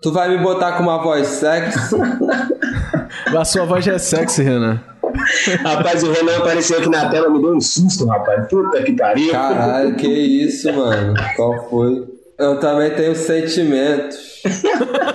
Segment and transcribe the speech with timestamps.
[0.00, 1.96] Tu vai me botar com uma voz sexy?
[3.36, 4.80] A sua voz já é sexy, Renan.
[5.62, 8.48] Rapaz, o Renan apareceu aqui na tela, me deu um susto, rapaz.
[8.48, 9.30] Puta que pariu.
[9.30, 11.14] Caralho, que isso, mano.
[11.36, 12.04] Qual foi?
[12.38, 14.42] Eu também tenho sentimentos.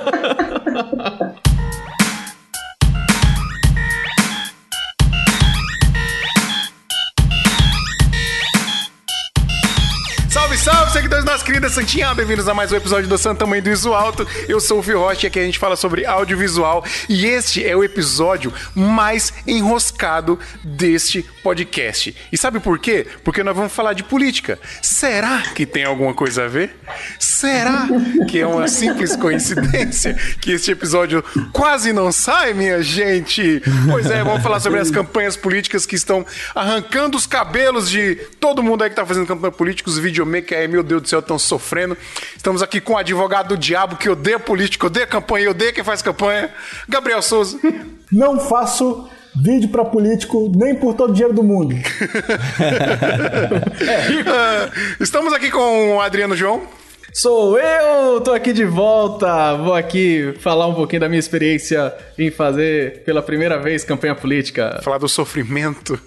[11.49, 12.13] queridas Santinha!
[12.13, 14.25] Bem-vindos a mais um episódio do Santa Mãe do Iso Alto.
[14.47, 16.85] Eu sou o Fio Rocha e aqui a gente fala sobre audiovisual.
[17.09, 22.15] E este é o episódio mais enroscado deste podcast.
[22.31, 23.07] E sabe por quê?
[23.23, 24.59] Porque nós vamos falar de política.
[24.79, 26.75] Será que tem alguma coisa a ver?
[27.17, 27.87] Será
[28.29, 33.59] que é uma simples coincidência que este episódio quase não sai, minha gente?
[33.89, 36.23] Pois é, vamos falar sobre as campanhas políticas que estão
[36.53, 40.67] arrancando os cabelos de todo mundo aí que tá fazendo campanha política, os videomakers aí,
[40.67, 41.97] meu Deus do céu, estão sofrendo.
[42.35, 46.01] Estamos aqui com o advogado do diabo que odeia política, odeia campanha, odeia quem faz
[46.01, 46.49] campanha,
[46.87, 47.57] Gabriel Souza.
[48.11, 51.75] Não faço vídeo pra político nem por todo o dinheiro do mundo.
[54.27, 56.61] Ah, Estamos aqui com o Adriano João.
[57.11, 58.21] Sou eu!
[58.21, 59.55] Tô aqui de volta!
[59.55, 64.79] Vou aqui falar um pouquinho da minha experiência em fazer pela primeira vez campanha política.
[64.83, 65.99] Falar do sofrimento.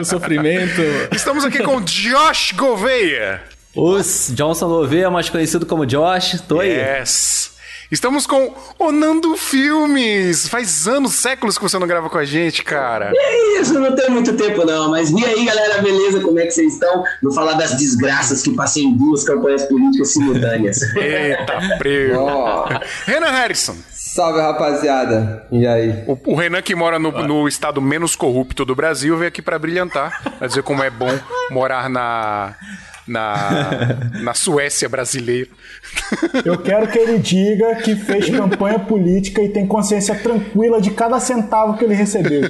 [0.00, 0.80] O sofrimento.
[1.14, 3.42] Estamos aqui com Josh Gouveia.
[3.76, 6.70] Os Johnson Gouveia, mais conhecido como Josh, tô aí.
[6.70, 7.54] Yes.
[7.90, 10.48] Estamos com o Nando Filmes.
[10.48, 13.12] Faz anos, séculos que você não grava com a gente, cara.
[13.14, 16.20] É isso, não tem muito tempo não, mas e aí galera, beleza?
[16.20, 17.04] Como é que vocês estão?
[17.22, 20.82] Vou falar das desgraças que passei em duas campanhas políticas simultâneas.
[20.96, 22.20] Eita, prego.
[22.20, 22.68] Ó,
[23.06, 23.76] Renan Harrison.
[23.90, 25.46] salve, rapaziada.
[25.52, 26.04] E aí?
[26.06, 29.58] O, o Renan, que mora no, no estado menos corrupto do Brasil, veio aqui pra
[29.58, 31.16] brilhantar, pra dizer como é bom
[31.50, 32.54] morar na,
[33.06, 35.50] na, na Suécia brasileira.
[36.44, 41.18] Eu quero que ele diga que fez campanha política e tem consciência tranquila de cada
[41.20, 42.42] centavo que ele recebeu.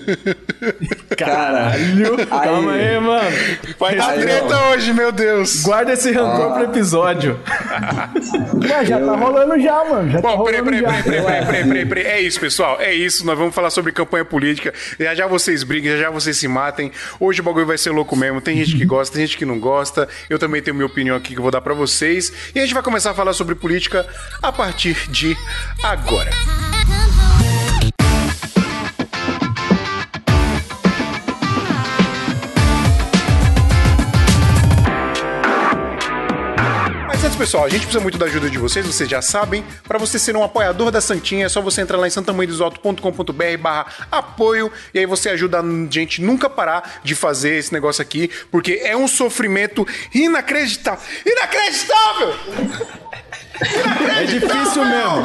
[1.16, 2.26] Caralho.
[2.26, 3.30] Calma aí, mano.
[3.78, 5.62] Vai dar Aí, treta hoje, meu Deus.
[5.62, 7.38] Guarda esse rancor pro episódio.
[8.62, 10.10] Ué, já tá rolando já, mano.
[10.10, 11.02] Já tá Bom, peraí, rolando peraí, já.
[11.02, 12.04] peraí, peraí, peraí, peraí, peraí.
[12.06, 12.80] É isso, pessoal.
[12.80, 13.24] É isso.
[13.26, 14.72] Nós vamos falar sobre campanha política.
[14.98, 16.90] Já já vocês briguem, já já vocês se matem.
[17.20, 18.40] Hoje o bagulho vai ser louco mesmo.
[18.40, 20.08] Tem gente que gosta, tem gente que não gosta.
[20.28, 22.32] Eu também tenho minha opinião aqui que eu vou dar pra vocês.
[22.54, 24.06] E a gente vai começar a falar sobre política
[24.42, 25.36] a partir de
[25.82, 26.30] agora.
[37.44, 39.62] Pessoal, a gente precisa muito da ajuda de vocês, vocês já sabem.
[39.86, 43.86] Para você ser um apoiador da Santinha, é só você entrar lá em santamanhodosalto.com.br barra
[44.10, 48.80] apoio e aí você ajuda a gente nunca parar de fazer esse negócio aqui, porque
[48.82, 51.04] é um sofrimento inacreditável.
[51.26, 52.34] Inacreditável!
[53.60, 55.24] É difícil mesmo.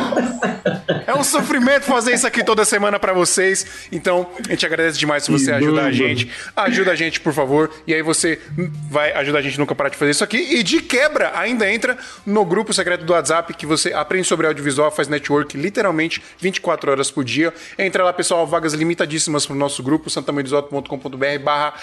[1.08, 3.66] É um sofrimento fazer isso aqui toda semana pra vocês.
[3.92, 6.30] Então, a gente agradece demais se você ajudar a gente.
[6.56, 7.72] Ajuda a gente, por favor.
[7.88, 8.40] E aí você
[8.90, 10.38] vai ajudar a gente nunca parar de fazer isso aqui.
[10.38, 14.92] E de quebra, ainda entra no grupo secreto do WhatsApp que você aprende sobre audiovisual,
[14.92, 17.54] faz network literalmente 24 horas por dia.
[17.78, 21.74] Entra lá, pessoal, vagas limitadíssimas pro nosso grupo, santamanhodosalto.com.br barra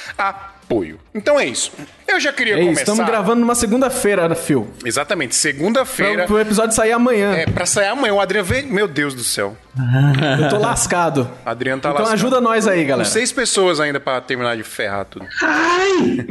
[0.66, 0.99] apoio.
[1.15, 1.72] Então é isso.
[2.06, 2.82] Eu já queria É isso, começar...
[2.82, 4.69] estamos gravando numa segunda-feira, Phil.
[4.84, 6.27] Exatamente, segunda-feira.
[6.27, 7.32] pro episódio sair amanhã.
[7.34, 8.15] É, pra sair amanhã.
[8.15, 8.66] O Adriano veio...
[8.66, 9.56] Meu Deus do céu.
[10.43, 11.31] Eu tô lascado.
[11.47, 12.15] Adriano tá Então lascado.
[12.15, 13.09] ajuda nós aí, Com galera.
[13.09, 15.26] seis pessoas ainda pra terminar de ferrar tudo.
[15.43, 16.26] Ai!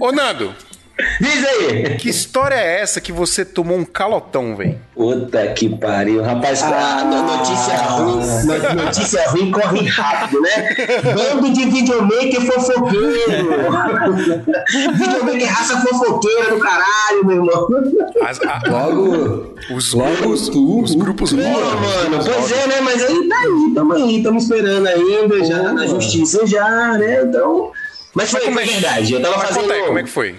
[0.00, 0.54] Ô, Nando,
[1.20, 1.96] Diz aí!
[1.96, 4.78] que história é essa que você tomou um calotão, velho?
[4.94, 6.62] Puta que pariu, rapaz.
[6.62, 8.16] a no- notícia ruim,
[8.76, 10.74] no- notícia ruim corre rápido, né?
[11.14, 13.12] Bando de videomaker fofoqueiro.
[14.94, 17.68] videomaker raça fofoqueira do caralho, meu irmão.
[18.22, 20.82] As- a- Logo, os, logo grupos, tu.
[20.82, 22.80] os grupos Pô, mano, pois é, né?
[22.82, 26.68] Mas aí tá aí, tamo aí, tamo esperando ainda, já na justiça já,
[26.98, 27.22] né?
[27.22, 27.72] Então.
[28.14, 29.12] Mas foi, Como foi é verdade.
[29.14, 29.62] Eu tava Mas fazendo.
[29.62, 30.34] conta aí, como é que foi?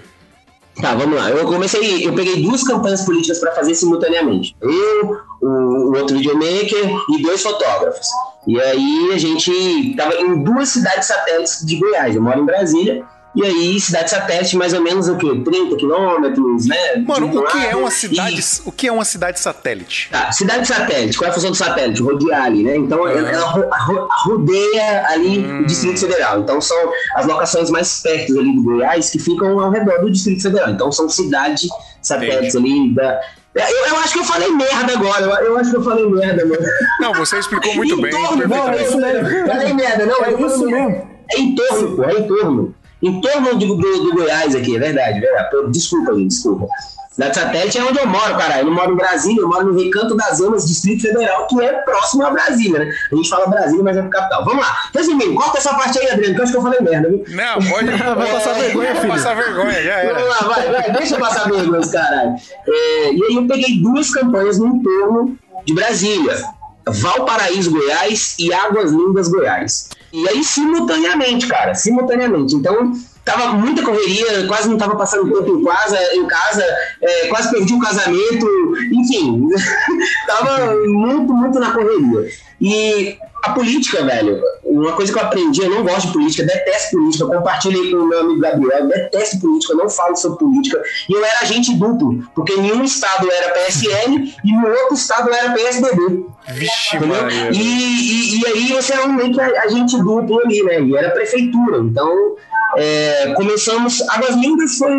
[0.82, 1.30] Tá, vamos lá.
[1.30, 4.56] Eu comecei, eu peguei duas campanhas políticas para fazer simultaneamente.
[4.60, 8.08] Eu, o, o outro videomaker e dois fotógrafos.
[8.48, 12.16] E aí a gente tava em duas cidades satélites de Goiás.
[12.16, 13.04] Eu moro em Brasília.
[13.34, 15.40] E aí, cidade satélite, mais ou menos o quê?
[15.42, 16.76] 30 quilômetros, né?
[17.06, 20.10] Mano, um o que é uma cidade, E- o que é uma cidade satélite?
[20.10, 22.02] Tá, cidade satélite, qual é a função do satélite?
[22.02, 22.76] Rodear ali, né?
[22.76, 23.10] Então Ah.
[23.10, 25.60] ela, ela ro- ro- rodeia ali Hum.
[25.60, 26.40] o Distrito Federal.
[26.40, 26.76] Então são
[27.16, 30.68] as locações mais perto ali do Goiás que ficam ao redor do Distrito Federal.
[30.70, 31.68] Então são cidades
[32.02, 33.18] satélites ali da.
[33.54, 36.44] Eu, eu acho que eu falei merda agora, eu, eu acho que eu falei merda,
[36.44, 36.62] mano.
[37.00, 39.46] Não, você explicou muito Em bem, torno, Não, é isso mesmo.
[39.46, 40.24] Falei merda, não.
[40.24, 41.10] É eu isso mesmo.
[41.30, 42.74] É em torno, pô, é em torno.
[43.02, 45.48] Em torno do, do, do Goiás aqui, é verdade, é verdade.
[45.70, 46.68] Desculpa, gente, desculpa.
[47.10, 48.60] Cidade satélite é onde eu moro, cara.
[48.60, 51.70] Eu não moro em Brasília, eu moro no Recanto das Amas, Distrito Federal, que é
[51.82, 52.90] próximo a Brasília, né?
[53.12, 54.44] A gente fala Brasília, mas é capital.
[54.46, 54.74] Vamos lá.
[54.94, 57.22] Resumindo, corta essa parte aí, Adriano, que eu acho que eu falei merda, viu?
[57.28, 57.90] Não, pode.
[58.14, 59.12] Vai passar vergonha, Vai filho.
[59.12, 60.24] passar vergonha, já Vamos era.
[60.24, 62.34] lá, vai, vai, deixa eu passar vergonha, caralho.
[62.66, 66.42] É, e aí eu peguei duas campanhas no entorno de Brasília.
[66.88, 69.90] Valparaíso, Goiás e Águas Lindas, Goiás.
[70.12, 72.54] E aí, simultaneamente, cara, simultaneamente.
[72.54, 72.92] Então,
[73.24, 76.64] tava muita correria, quase não tava passando tempo em casa, em casa
[77.00, 79.48] é, quase perdi o casamento, enfim,
[80.26, 82.28] tava muito, muito na correria.
[82.60, 84.40] E a política, velho,
[84.72, 87.96] uma coisa que eu aprendi, eu não gosto de política, detesto política, eu compartilhei com
[87.98, 91.74] o meu amigo Gabriel, detesto política, eu não falo sobre política, e eu era agente
[91.74, 96.26] duplo, porque em um estado era PSL e no outro estado eu era PSDB.
[96.48, 97.28] Vixe, Entendeu?
[97.52, 100.80] E, e, e aí você é um meio que agente duplo ali, né?
[100.80, 101.78] E era prefeitura.
[101.78, 102.36] Então,
[102.76, 104.00] é, começamos.
[104.08, 104.92] Águas Lindas foi,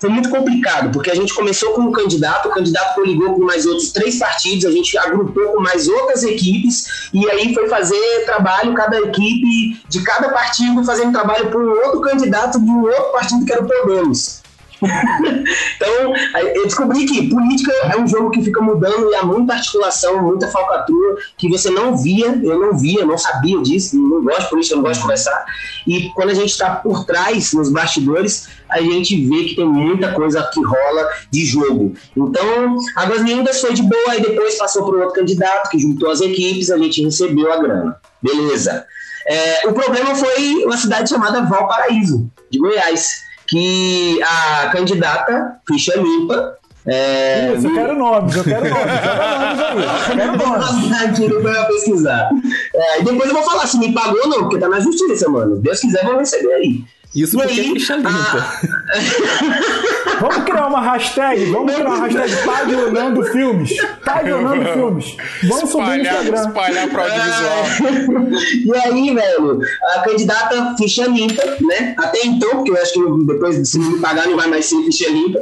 [0.00, 3.66] foi muito complicado, porque a gente começou com um candidato, o candidato coligou com mais
[3.66, 8.74] outros três partidos, a gente agrupou com mais outras equipes, e aí foi fazer trabalho,
[8.74, 13.44] cada equipe de cada partido fazendo trabalho para um outro candidato de um outro partido
[13.44, 14.45] que era o Podemos.
[14.82, 16.14] Então,
[16.54, 20.48] eu descobri que política é um jogo que fica mudando e há muita articulação, muita
[20.48, 24.76] falcatrua que você não via, eu não via, não sabia disso, não gosto de política,
[24.76, 25.44] não gosto de conversar.
[25.86, 30.12] E quando a gente está por trás, nos bastidores, a gente vê que tem muita
[30.12, 31.94] coisa que rola de jogo.
[32.16, 36.20] Então, Águas Lindas foi de boa, aí depois passou para outro candidato que juntou as
[36.20, 37.96] equipes, a gente recebeu a grana.
[38.22, 38.84] Beleza.
[39.28, 46.56] É, o problema foi uma cidade chamada Valparaíso, de Goiás que a candidata, ficha limpa,
[46.86, 48.84] é, Isso, eu quero nomes, eu quero nomes.
[48.84, 50.08] Joga nomes aí.
[50.08, 51.02] Eu quero nomes.
[51.02, 52.30] Aqui não vai pesquisar.
[52.72, 55.56] É, depois eu vou falar se me pagou ou não, porque tá na justiça, mano.
[55.56, 56.84] Deus quiser, vão receber aí.
[57.14, 58.52] Isso E porque aí, é ficha limpa.
[60.20, 63.76] Vamos criar uma hashtag, vamos criar uma hashtag Tadionando Filmes.
[64.02, 65.16] Tadionando Filmes.
[65.42, 66.48] Vamos subir no Espalhar, Instagram.
[66.48, 68.32] espalhar pro audiovisual.
[68.64, 69.60] e aí, velho,
[69.94, 71.94] a candidata ficha limpa, né?
[71.98, 74.82] Até então, porque eu acho que depois, se não me pagar, não vai mais ser
[74.84, 75.38] ficha limpa.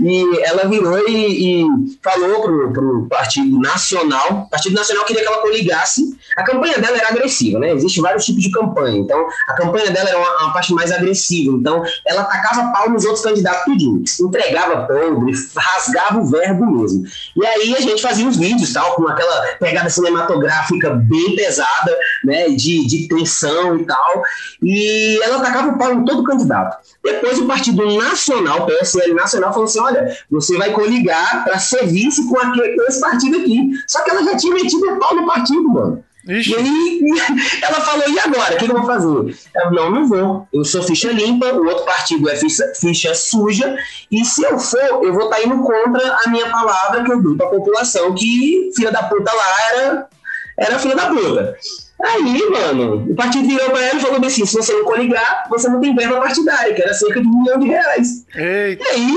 [0.00, 1.66] E ela virou e, e
[2.02, 4.46] falou pro, pro Partido Nacional.
[4.46, 6.16] O Partido Nacional queria que ela coligasse.
[6.36, 7.72] A campanha dela era agressiva, né?
[7.72, 8.98] Existem vários tipos de campanha.
[8.98, 11.03] Então, a campanha dela era uma, uma parte mais agressiva.
[11.12, 14.02] Então, ela tacava pau nos outros candidatos tudinho.
[14.20, 17.04] Entregava podre, rasgava o verbo mesmo.
[17.36, 22.48] E aí a gente fazia uns vídeos, tal, com aquela pegada cinematográfica bem pesada, né?
[22.50, 24.22] De, de tensão e tal.
[24.62, 26.76] E ela tacava o pau em todo candidato.
[27.02, 32.26] Depois o Partido Nacional, PSL Nacional, falou assim: olha, você vai coligar para ser vice
[32.28, 33.72] com, aquele, com esse partido aqui.
[33.86, 36.04] Só que ela já tinha metido o pau no partido, mano.
[36.26, 36.52] Ixi.
[36.52, 37.00] E aí
[37.62, 38.54] ela falou: e agora?
[38.54, 39.36] O que, que eu vou fazer?
[39.54, 40.48] Ela, não, não vou.
[40.52, 43.76] Eu sou ficha limpa, o outro partido é ficha, ficha suja,
[44.10, 47.36] e se eu for, eu vou estar indo contra a minha palavra que eu dei
[47.36, 50.08] para a população, que filha da puta lá era,
[50.56, 51.56] era filha da puta.
[52.04, 55.68] Aí, mano, o partido virou pra ela e falou assim: se você não coligar, você
[55.68, 58.26] não tem verba partidária, que era cerca de um milhão de reais.
[58.34, 58.84] Eita.
[58.84, 59.16] E aí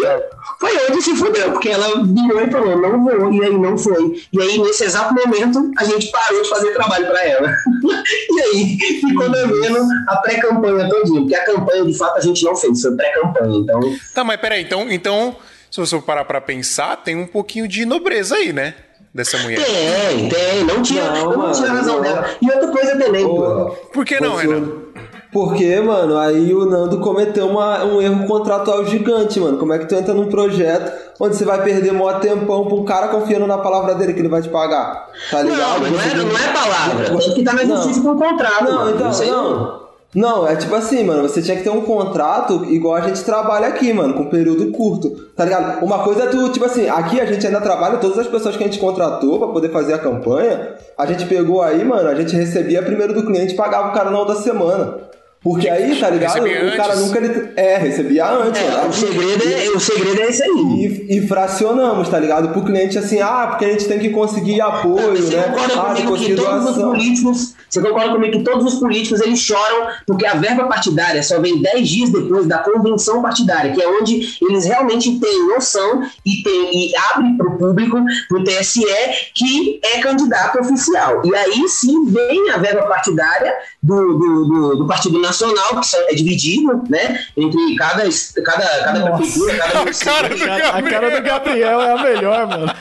[0.59, 4.21] foi onde se fudeu, porque ela virou e falou, não vou, e aí não foi.
[4.31, 7.49] E aí, nesse exato momento, a gente parou de fazer trabalho para ela.
[8.31, 12.55] e aí, ficou devendo a pré-campanha todinha, porque a campanha, de fato, a gente não
[12.55, 13.57] fez, foi pré-campanha.
[13.57, 13.79] Então,
[14.13, 15.35] Tá, mas peraí, então, então,
[15.69, 18.73] se você parar pra pensar, tem um pouquinho de nobreza aí, né?
[19.17, 19.59] Dessa mulher.
[19.65, 22.01] tem, tem, não tinha, Não, eu não tinha mano, razão não.
[22.03, 22.25] dela.
[22.39, 23.71] E outra coisa também, Porra.
[23.91, 24.63] Por que não, Renan?
[25.33, 29.57] Porque, mano, aí o Nando cometeu uma- um erro contratual gigante, mano.
[29.57, 32.85] Como é que tu entra num projeto onde você vai perder mó tempão pra um
[32.85, 35.07] cara confiando na palavra dele que ele vai te pagar?
[35.31, 35.59] Tá ligado?
[35.59, 37.75] não, mas não é, não é palavra, Você- tem que estar na Não.
[37.77, 38.63] justiça com o contrato.
[38.63, 38.95] Não, mano.
[38.95, 39.86] então, aí não.
[40.17, 43.67] Não, é tipo assim, mano, você tinha que ter um contrato igual a gente trabalha
[43.67, 45.85] aqui, mano, com período curto, tá ligado?
[45.85, 48.63] Uma coisa é tu, tipo assim, aqui a gente ainda trabalha, todas as pessoas que
[48.63, 52.35] a gente contratou pra poder fazer a campanha, a gente pegou aí, mano, a gente
[52.35, 54.97] recebia primeiro do cliente e pagava o cara na outra semana.
[55.47, 56.43] Porque aí, tá ligado?
[56.43, 57.05] Recebia O cara antes?
[57.07, 57.49] nunca ele.
[57.55, 60.49] É, recebia antes, É, o segredo é, o segredo é esse aí.
[61.09, 62.49] E, e fracionamos, tá ligado?
[62.49, 65.43] Pro cliente assim, ah, porque a gente tem que conseguir apoio, Você né?
[65.43, 69.39] concorda Ah, comigo que todos os políticos, você concorda comigo que todos os políticos eles
[69.39, 73.87] choram porque a verba partidária só vem 10 dias depois da convenção partidária, que é
[73.87, 78.83] onde eles realmente têm noção e, tem, e abre para o público, para o TSE,
[79.33, 81.21] que é candidato oficial.
[81.23, 85.36] E aí sim vem a verba partidária do, do, do, do Partido Nacional,
[85.79, 88.03] que só é dividido né, entre cada,
[88.43, 89.17] cada, cada Nossa.
[89.17, 90.11] prefeitura, cada A município.
[90.13, 92.71] cara do A, a cara do Gabriel é a melhor, mano.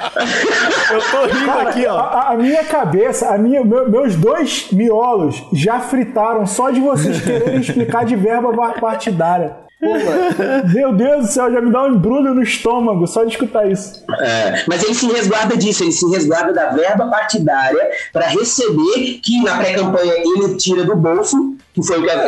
[0.92, 1.98] Eu tô rindo Cara, aqui, ó.
[1.98, 7.20] A, a minha cabeça, a minha, meu- meus dois miolos já fritaram só de vocês
[7.20, 9.65] quererem explicar de verba partidária.
[9.78, 9.87] Pô.
[10.75, 14.02] Meu Deus do céu, já me dá um embrulho no estômago só de escutar isso.
[14.21, 19.42] É, mas ele se resguarda disso, ele se resguarda da verba partidária para receber, que
[19.42, 22.23] na pré-campanha ele tira do bolso, que foi o que era,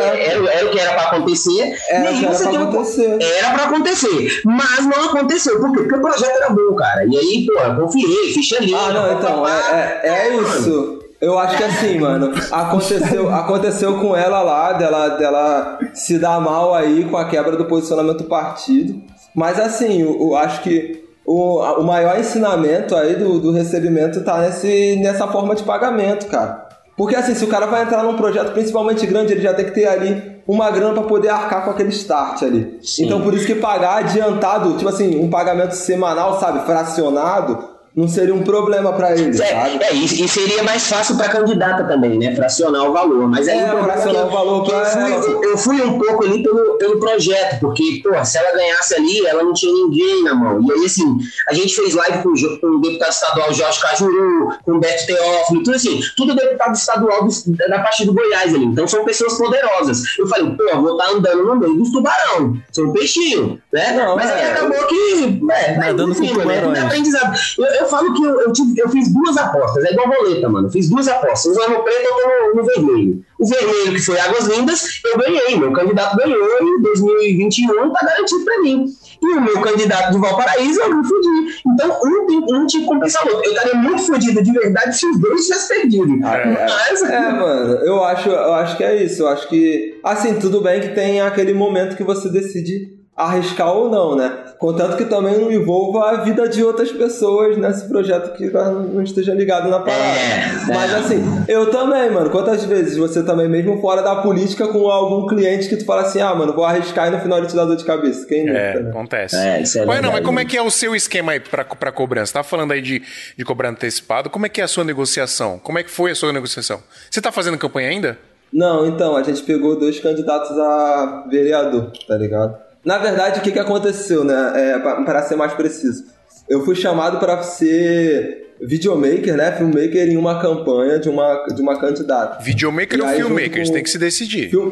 [0.51, 1.75] era o que era para acontecer.
[1.89, 3.17] Era que era pra tem um- acontecer.
[3.19, 5.59] Era para acontecer, mas não aconteceu.
[5.59, 5.79] Por quê?
[5.79, 7.03] Porque o projeto era bom, cara.
[7.05, 8.77] E aí, pô, eu confiei, ficha limpa.
[8.77, 10.98] Ah, não, então, é, é, é isso.
[11.21, 16.73] Eu acho que assim, mano, aconteceu, aconteceu com ela lá, dela, dela se dar mal
[16.73, 19.01] aí com a quebra do posicionamento do partido.
[19.35, 24.39] Mas assim, eu, eu acho que o, o maior ensinamento aí do, do recebimento tá
[24.39, 26.67] nesse, nessa forma de pagamento, cara.
[26.95, 29.71] Porque assim, se o cara vai entrar num projeto principalmente grande, ele já tem que
[29.71, 32.79] ter ali uma grana pra poder arcar com aquele start ali.
[32.81, 33.05] Sim.
[33.05, 37.63] Então por isso que pagar adiantado, tipo assim, um pagamento semanal, sabe, fracionado,
[37.99, 39.49] não seria um problema pra ele, sabe?
[39.49, 42.33] É, é, e, e seria mais fácil para candidata também, né?
[42.33, 43.27] Fracionar o valor.
[43.27, 45.45] Mas aí É, o fracionar o valor que pra eu, fui, ela.
[45.45, 49.43] eu, fui um pouco ali pelo, pelo projeto, porque, pô, se ela ganhasse ali, ela
[49.43, 50.61] não tinha ninguém na mão.
[50.65, 51.17] E aí, assim,
[51.49, 55.63] a gente fez live com, com o deputado estadual Jorge Cajuru, com o Beto Teófilo,
[55.63, 57.31] tudo assim, tudo deputado estadual do,
[57.67, 58.63] da parte do Goiás ali.
[58.63, 60.03] Então são pessoas poderosas.
[60.17, 62.55] Eu falei, pô, vou estar andando no meio dos tubarão.
[62.71, 63.91] São peixinho, né?
[63.91, 64.51] Não, Mas aí é.
[64.53, 65.41] acabou que.
[65.51, 66.79] É, Nadando enfim, com é tubarões.
[66.85, 67.37] aprendizado.
[67.57, 70.67] Eu, eu falo que eu, eu, tive- eu fiz duas apostas, é igual roleta, mano.
[70.67, 71.55] Eu fiz duas apostas.
[71.57, 73.23] Uma no preto e outra no, no vermelho.
[73.39, 75.57] O vermelho, que foi Águas Lindas, eu ganhei.
[75.57, 78.85] Meu candidato ganhou em 2021, tá garantido pra mim.
[79.21, 81.61] E o meu candidato de Valparaíso, eu me fudi.
[81.67, 83.45] Então, um, tem, um tinha que compensar o outro.
[83.45, 86.17] Eu estaria muito fodido de verdade se os dois tivessem perdido.
[86.19, 89.23] Mas, É, mano, eu acho, eu acho que é isso.
[89.23, 93.89] Eu acho que, assim, tudo bem que tem aquele momento que você decide arriscar ou
[93.89, 94.31] não, né?
[94.59, 99.33] Contanto que também não envolva a vida de outras pessoas nesse projeto que não esteja
[99.33, 100.19] ligado na parada.
[100.19, 100.95] É, Mas é.
[100.97, 102.29] assim, eu também, mano.
[102.29, 106.19] Quantas vezes você também, mesmo fora da política, com algum cliente que tu fala assim,
[106.19, 108.27] ah, mano, vou arriscar e no final ele te dá dor de cabeça.
[108.27, 108.89] Quem nunca, É, né?
[108.89, 109.35] acontece.
[109.37, 110.49] É, isso é Ué, não, mas como é né?
[110.49, 112.33] que é o seu esquema aí pra, pra cobrança?
[112.33, 113.01] Tá falando aí de,
[113.37, 114.29] de cobrar antecipado.
[114.29, 115.57] Como é que é a sua negociação?
[115.57, 116.81] Como é que foi a sua negociação?
[117.09, 118.17] Você tá fazendo campanha ainda?
[118.51, 122.57] Não, então, a gente pegou dois candidatos a vereador, tá ligado?
[122.89, 124.51] Na verdade, o que, que aconteceu, né?
[124.55, 126.05] É, pa- para ser mais preciso.
[126.49, 129.51] Eu fui chamado para ser videomaker, né?
[129.51, 132.41] Filmmaker em uma campanha de uma, de uma candidata.
[132.43, 133.63] Videomaker E ou filmmaker?
[133.67, 134.49] com- tem que se decidir.
[134.49, 134.71] Film,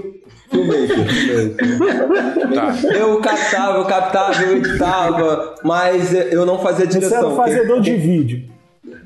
[0.50, 2.54] filmmaker, filmmaker.
[2.56, 2.76] Tá.
[2.98, 7.34] Eu captava, eu captava, eu editava, mas eu não fazia Você era direção.
[7.34, 8.50] um fazedor de vídeo.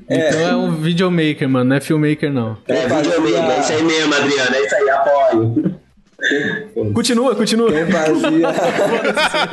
[0.08, 2.56] Então é um videomaker, mano, não é filmmaker, não.
[2.66, 4.54] É, fazia- videomaker, é isso aí mesmo, Adriano.
[4.56, 5.81] É isso aí, apoio.
[6.94, 7.72] Continua, continua.
[7.72, 8.48] Quem fazia.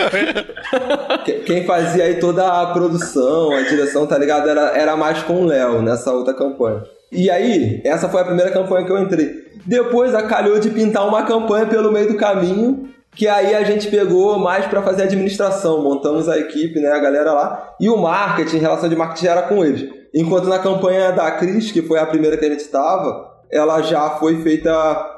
[1.45, 4.49] Quem- fazia aí toda a produção, a direção, tá ligado?
[4.49, 6.83] Era, era mais com o Léo nessa outra campanha.
[7.11, 9.47] E aí, essa foi a primeira campanha que eu entrei.
[9.65, 14.37] Depois acalhou de pintar uma campanha pelo meio do caminho, que aí a gente pegou
[14.37, 15.81] mais pra fazer administração.
[15.81, 17.73] Montamos a equipe, né, a galera lá.
[17.79, 19.89] E o marketing, relação de marketing era com eles.
[20.13, 24.11] Enquanto na campanha da Cris, que foi a primeira que a gente tava, ela já
[24.11, 25.15] foi feita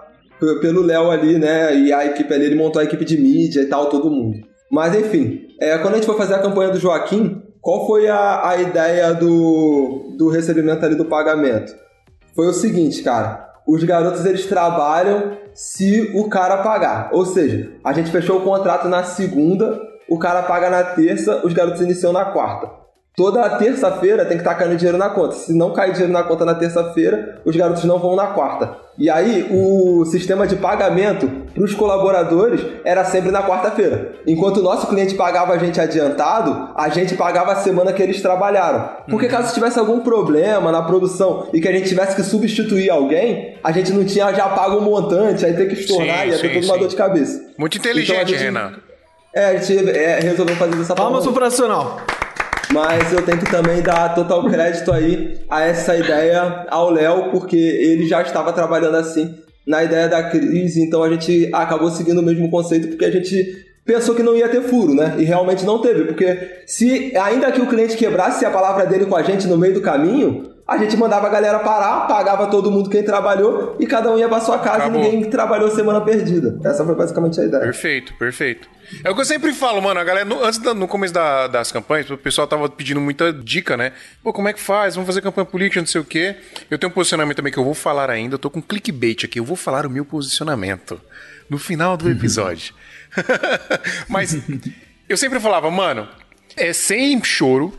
[0.60, 1.76] pelo Léo ali, né?
[1.76, 4.40] E a equipe ali, ele montou a equipe de mídia e tal, todo mundo.
[4.70, 8.50] Mas enfim, é, quando a gente foi fazer a campanha do Joaquim, qual foi a,
[8.50, 11.76] a ideia do, do recebimento ali do pagamento?
[12.36, 13.50] Foi o seguinte, cara.
[13.68, 17.10] Os garotos eles trabalham se o cara pagar.
[17.14, 19.80] Ou seja, a gente fechou o contrato na segunda,
[20.10, 22.81] o cara paga na terça, os garotos iniciam na quarta.
[23.16, 25.36] Toda terça-feira tem que estar caindo dinheiro na conta.
[25.36, 28.78] Se não cair dinheiro na conta na terça-feira, os garotos não vão na quarta.
[28.98, 34.14] E aí, o sistema de pagamento para os colaboradores era sempre na quarta-feira.
[34.26, 38.22] Enquanto o nosso cliente pagava a gente adiantado, a gente pagava a semana que eles
[38.22, 38.90] trabalharam.
[39.10, 43.58] Porque caso tivesse algum problema na produção e que a gente tivesse que substituir alguém,
[43.62, 46.40] a gente não tinha já pago um montante, aí ter que estornar Sim, e ia
[46.40, 47.42] ter toda uma dor de cabeça.
[47.58, 48.72] Muito Então, inteligente, gente- Renan.
[49.34, 51.98] É, a gente é, resolveu fazer dessa Palmas pro profissional.
[52.74, 57.58] Mas eu tenho que também dar total crédito aí a essa ideia ao Léo, porque
[57.58, 59.36] ele já estava trabalhando assim
[59.68, 63.66] na ideia da crise, então a gente acabou seguindo o mesmo conceito, porque a gente
[63.86, 65.16] pensou que não ia ter furo, né?
[65.18, 69.16] E realmente não teve, porque se ainda que o cliente quebrasse a palavra dele com
[69.16, 72.90] a gente no meio do caminho, a gente mandava a galera parar, pagava todo mundo
[72.90, 75.02] quem trabalhou e cada um ia pra sua casa Acabou.
[75.02, 76.58] e ninguém trabalhou semana perdida.
[76.68, 77.62] Essa foi basicamente a ideia.
[77.64, 78.70] Perfeito, perfeito.
[79.04, 80.00] É o que eu sempre falo, mano.
[80.00, 83.32] A galera, no, antes da- no começo da- das campanhas, o pessoal tava pedindo muita
[83.32, 83.94] dica, né?
[84.24, 84.96] Pô, como é que faz?
[84.96, 86.36] Vamos fazer campanha política, não sei o quê.
[86.70, 88.36] Eu tenho um posicionamento também que eu vou falar ainda.
[88.36, 89.40] Eu tô com clickbait aqui.
[89.40, 91.00] Eu vou falar o meu posicionamento
[91.50, 92.74] no final do episódio.
[94.08, 94.38] Mas
[95.08, 96.08] eu sempre falava, mano,
[96.56, 97.74] é sem choro.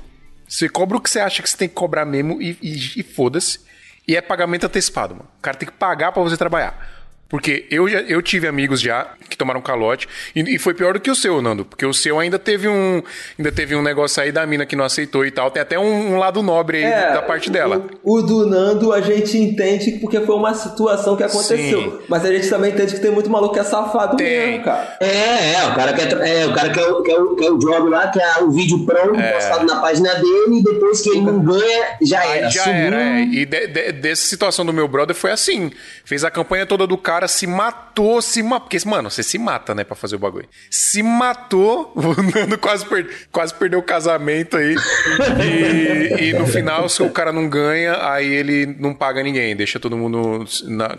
[0.53, 3.03] Você cobra o que você acha que você tem que cobrar mesmo e, e- e
[3.03, 3.61] foda-se.
[4.07, 5.29] E é pagamento antecipado, mano.
[5.39, 7.02] O cara tem que pagar pra você trabalhar.
[7.33, 11.01] Porque eu, já, eu tive amigos já que tomaram calote e, e foi pior do
[11.01, 11.65] que o seu, Nando.
[11.65, 13.03] Porque o seu ainda teve um
[13.39, 15.51] ainda teve um negócio aí da mina que não aceitou e tal.
[15.51, 17.87] Tem até um, um lado nobre aí É, da parte dela.
[18.05, 21.81] O, o do Nando a gente entende porque foi uma situação que aconteceu.
[21.81, 21.99] Sim.
[22.07, 24.51] Mas a gente também entende que tem muito maluco que é safado Tem.
[24.51, 24.97] mesmo, cara.
[25.01, 28.09] É, é, o cara quer, é, o cara quer, quer, o- quer o job lá,
[28.09, 32.21] quer o vídeo pronto, postado na página dele, e depois que ele não ganha, já
[32.21, 32.51] Aí era.
[32.51, 32.77] já Subiu.
[32.79, 33.23] era, é.
[33.23, 35.71] E de- de- dessa situação do meu brother foi assim.
[36.05, 38.69] Fez a campanha toda do cara, se matou, se matou.
[38.69, 40.47] Porque, mano, você se mata, né, pra fazer o bagulho.
[40.71, 44.75] Se matou, o Nando quase, per- quase perdeu o casamento aí.
[45.41, 49.79] E, e no final, se o cara não ganha, aí ele não paga ninguém, deixa
[49.81, 50.45] todo mundo.
[50.69, 50.97] Na...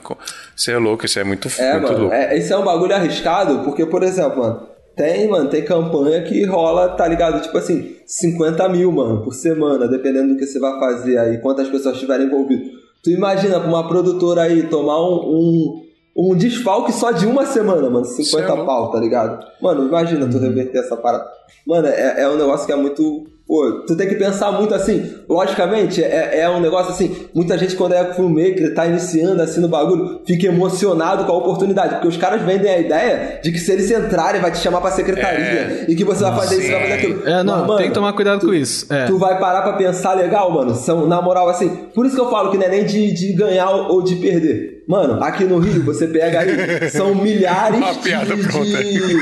[0.56, 2.13] Você é louco, isso é muito, É, muito mano, louco.
[2.15, 6.44] é, esse é um bagulho arriscado, porque, por exemplo, mano, tem, mano, tem campanha que
[6.46, 7.42] rola, tá ligado?
[7.42, 11.68] Tipo assim, 50 mil, mano, por semana, dependendo do que você vai fazer aí, quantas
[11.70, 12.68] pessoas estiverem envolvidas.
[13.03, 15.83] Tu imagina pra uma produtora aí tomar um, um,
[16.15, 19.46] um desfalque só de uma semana, mano, 50 Isso é pau, tá ligado?
[19.60, 21.27] Mano, imagina tu reverter essa parada.
[21.65, 23.25] Mano, é, é um negócio que é muito.
[23.53, 25.13] Pô, tu tem que pensar muito assim.
[25.29, 27.15] Logicamente, é, é um negócio assim.
[27.36, 31.93] Muita gente, quando é filmmaker, tá iniciando assim no bagulho, fica emocionado com a oportunidade.
[31.93, 34.89] Porque os caras vendem a ideia de que se eles entrarem, vai te chamar pra
[34.89, 35.86] secretaria.
[35.88, 37.27] E que você vai fazer isso, vai fazer aquilo.
[37.29, 38.91] É, não, Mas, mano, tem que tomar cuidado tu- com isso.
[38.91, 39.05] É.
[39.05, 40.74] Tu vai parar pra pensar legal, mano.
[40.74, 41.69] São, na moral, assim.
[41.93, 44.81] Por isso que eu falo que não é nem de, de ganhar ou de perder.
[44.88, 49.17] Mano, aqui no Rio, você pega aí, são milhares Uma piada de, de,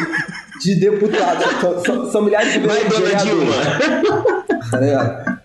[0.61, 1.45] de deputados.
[1.59, 3.15] São, são- são milhares de Vai, dona.
[3.15, 3.53] Dilma.
[4.69, 5.41] Tá ligado?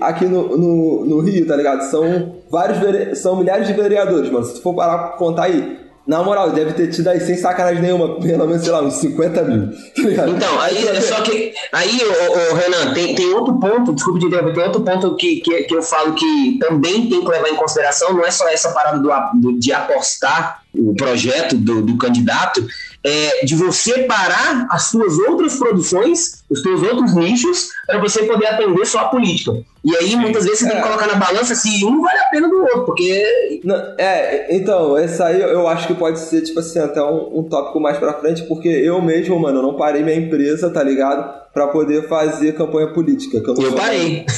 [0.00, 1.82] Aqui no, no, no Rio, tá ligado?
[1.90, 3.14] São vários vere...
[3.14, 4.44] são milhares de vereadores, mano.
[4.44, 7.80] Se tu for parar pra contar aí, na moral, deve ter tido aí sem sacanagem
[7.80, 9.68] nenhuma, pelo menos, sei lá, uns 50 mil.
[10.16, 10.28] Tá?
[10.28, 11.52] Então, aí é só que.
[11.72, 15.36] Aí, ô, ô, Renan, tem, tem outro ponto, desculpa de interromper, tem outro ponto que,
[15.36, 18.70] que, que eu falo que também tem que levar em consideração, não é só essa
[18.72, 19.08] parada do,
[19.40, 22.66] do- de apostar o projeto do, do candidato,
[23.04, 28.46] é de você parar as suas outras produções, os seus outros nichos, para você poder
[28.46, 29.52] atender só a política.
[29.84, 30.86] E aí, muitas vezes, você tem que É.
[30.86, 35.24] colocar na balança se um vale a pena do outro, porque Não, é, então, essa
[35.26, 38.42] aí eu acho que pode ser, tipo assim, até um, um tópico mais pra frente,
[38.44, 41.42] porque eu mesmo, mano, eu não parei minha empresa, tá ligado?
[41.52, 43.40] Pra poder fazer campanha política.
[43.40, 44.24] Que eu não eu parei.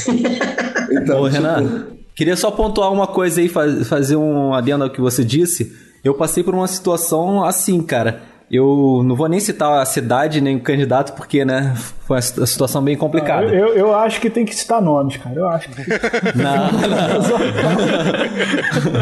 [0.91, 4.91] Então, Ô, tipo, Renan, queria só pontuar uma coisa aí, faz- fazer um adendo ao
[4.91, 5.73] que você disse.
[6.05, 8.23] Eu passei por uma situação assim, cara.
[8.55, 11.75] Eu não vou nem citar a cidade nem o candidato, porque, né,
[12.07, 13.47] foi uma situ- situação bem complicada.
[13.47, 15.35] Eu, eu acho que tem que citar nomes, cara.
[15.35, 15.83] Eu acho que.
[16.38, 16.95] Não, não.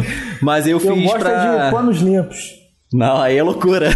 [0.41, 1.65] Mas eu Eu fiz é pra...
[1.65, 2.63] de panos limpos.
[2.91, 3.89] Não, aí é loucura.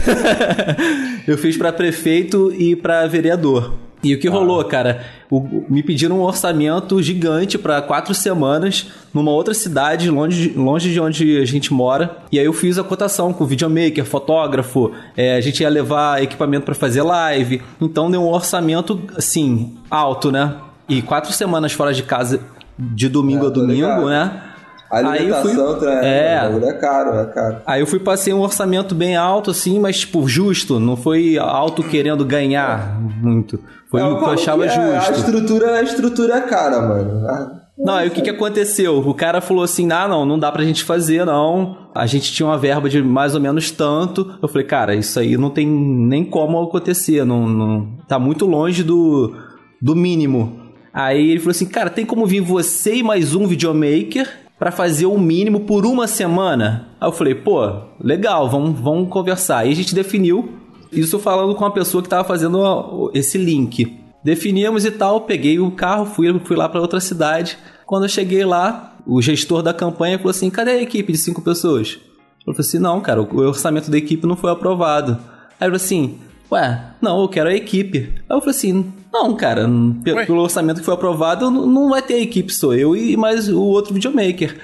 [1.27, 3.73] eu fiz pra prefeito e pra vereador.
[4.11, 5.01] E o que rolou, cara?
[5.29, 10.91] O- me pediram um orçamento gigante pra quatro semanas numa outra cidade, longe, de- longe
[10.93, 12.17] de onde a gente mora.
[12.31, 14.91] E aí eu fiz a cotação com videomaker, fotógrafo.
[15.15, 17.61] é, a gente ia levar equipamento pra fazer live.
[17.81, 20.55] Então deu um orçamento, assim, alto, né?
[20.87, 22.39] E quatro semanas fora de casa,
[22.79, 24.05] de domingo É, a tô domingo, ligado.
[24.07, 24.41] né?
[24.89, 26.39] a alimentação tra- É.
[26.39, 27.57] o bagulho é caro, é caro.
[27.67, 30.79] Aí eu fui passei um orçamento bem alto, assim, mas, tipo, justo.
[30.79, 33.59] Não foi alto querendo ganhar muito.
[33.89, 35.13] Foi o que eu achava que é, A justo.
[35.25, 37.27] estrutura, a estrutura é cara, mano.
[37.27, 38.97] Ah, Não, aí o que, que aconteceu?
[38.99, 41.77] O cara falou assim: ah, não, não dá pra gente fazer, não.
[41.95, 44.37] A gente tinha uma verba de mais ou menos tanto.
[44.41, 47.23] Eu falei, cara, isso aí não tem nem como acontecer.
[47.25, 49.33] Não, não, tá muito longe do,
[49.81, 50.59] do mínimo.
[50.93, 54.27] Aí ele falou assim: cara, tem como vir você e mais um videomaker
[54.59, 56.89] pra fazer o mínimo por uma semana?
[56.99, 57.61] Aí eu falei, pô,
[58.01, 59.59] legal, vamos, vamos conversar.
[59.59, 60.49] Aí a gente definiu.
[60.91, 63.99] Isso falando com a pessoa que tava fazendo esse link.
[64.23, 67.57] Definimos e tal, peguei o carro, fui, fui lá para outra cidade.
[67.85, 71.41] Quando eu cheguei lá, o gestor da campanha falou assim: cadê a equipe de cinco
[71.41, 71.97] pessoas?
[72.45, 75.13] Eu falei assim: não, cara, o orçamento da equipe não foi aprovado.
[75.59, 76.19] Aí ele falou assim:
[76.51, 78.13] ué, não, eu quero a equipe.
[78.29, 79.67] Aí eu falei assim: não, cara,
[80.05, 80.25] Ué?
[80.25, 83.47] pelo orçamento que foi aprovado, não não vai ter a equipe, sou eu e mais
[83.47, 84.57] o outro videomaker.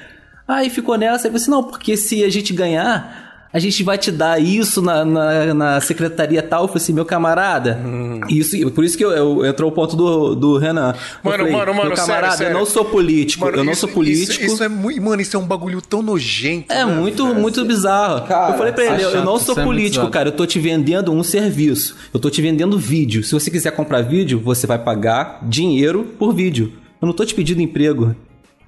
[0.45, 3.22] Aí ficou nessa, aí eu falei assim: não, porque se a gente ganhar.
[3.53, 6.63] A gente vai te dar isso na, na, na secretaria tal.
[6.63, 7.79] Eu falei assim, meu camarada.
[8.27, 10.95] Isso, por isso que eu, eu- entrou o ponto do, do Renan.
[11.23, 12.53] Mano, mano, mano, Meu sério, camarada, sério.
[12.53, 13.45] eu não sou político.
[13.45, 14.43] Mano, eu não isso- sou político.
[14.43, 14.99] Isso, isso é muito.
[15.03, 16.73] Mano, isso é um bagulho tão nojento.
[16.73, 18.25] É né, muito, muito bizarro.
[18.27, 20.09] Cara, eu falei pra ele, eu, não sou é político, bizarro.
[20.09, 20.29] cara.
[20.29, 21.95] Eu tô te vendendo um serviço.
[22.11, 23.23] Eu tô te vendendo vídeo.
[23.23, 26.73] Se você quiser comprar vídeo, você vai pagar dinheiro por vídeo.
[27.01, 28.15] Eu não tô te pedindo emprego.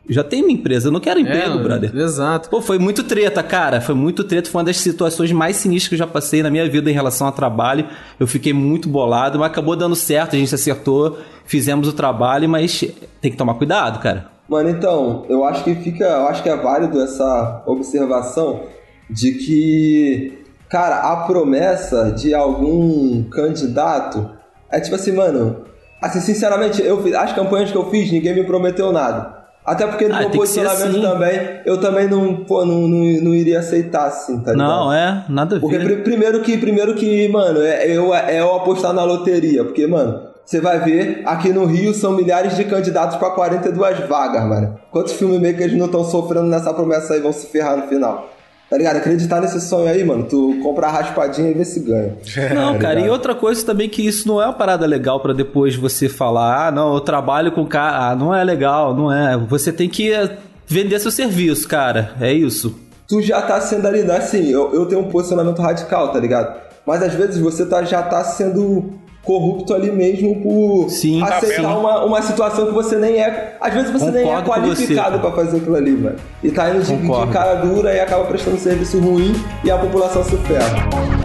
[0.07, 1.95] Já tenho minha empresa, eu não quero emprego, É, brother.
[1.95, 2.49] Exato.
[2.49, 3.81] Pô, foi muito treta, cara.
[3.81, 4.49] Foi muito treta.
[4.49, 7.27] Foi uma das situações mais sinistras que eu já passei na minha vida em relação
[7.27, 7.87] a trabalho.
[8.19, 10.35] Eu fiquei muito bolado, mas acabou dando certo.
[10.35, 12.83] A gente acertou, fizemos o trabalho, mas
[13.21, 14.27] tem que tomar cuidado, cara.
[14.47, 16.03] Mano, então, eu acho que fica.
[16.05, 18.63] Eu acho que é válido essa observação.
[19.09, 24.29] de que, cara, a promessa de algum candidato
[24.71, 25.63] é tipo assim, mano.
[26.01, 29.44] Assim, sinceramente, eu fiz, as campanhas que eu fiz, ninguém me prometeu nada.
[29.65, 31.01] Até porque no Ah, meu posicionamento assim.
[31.01, 34.67] também, eu também não, pô, não, não, não iria aceitar, assim, tá ligado?
[34.67, 35.83] Não, é, nada a Porque ver.
[35.85, 39.63] pri- primeiro que, primeiro que, mano, é eu, é eu apostar na loteria.
[39.63, 44.43] Porque, mano, você vai ver, aqui no Rio são milhares de candidatos pra 42 vagas,
[44.47, 44.77] mano.
[44.91, 48.29] Quantos filmmakers não estão sofrendo nessa promessa aí vão se ferrar no final?
[48.69, 48.97] Tá ligado?
[48.97, 52.17] Acreditar nesse sonho aí, mano, tu compra a raspadinha e vê se ganha.
[52.53, 55.33] Não, Tá cara, e outra coisa também que isso não é uma parada legal pra
[55.33, 59.37] depois você falar, ah, não, eu trabalho com cara, ah, não é legal, não é.
[59.37, 60.35] Você tem que eh,
[60.67, 62.13] vender seu serviço, cara.
[62.19, 62.75] É isso.
[63.07, 64.17] tu já tá sendo ali, né?
[64.17, 66.59] assim, eu, eu tenho um posicionamento radical, tá ligado?
[66.85, 68.93] Mas às vezes você tá, já tá sendo
[69.25, 71.21] corrupto ali mesmo por Sim.
[71.21, 73.57] aceitar Tá uma, uma situação que você nem é.
[73.59, 76.15] Às vezes você nem é Concordo qualificado pra fazer aquilo ali, mano.
[76.43, 77.33] E tá indo de, de Concordo.
[77.33, 79.33] cara dura e acaba prestando serviço ruim
[79.63, 81.24] e a população se ferra.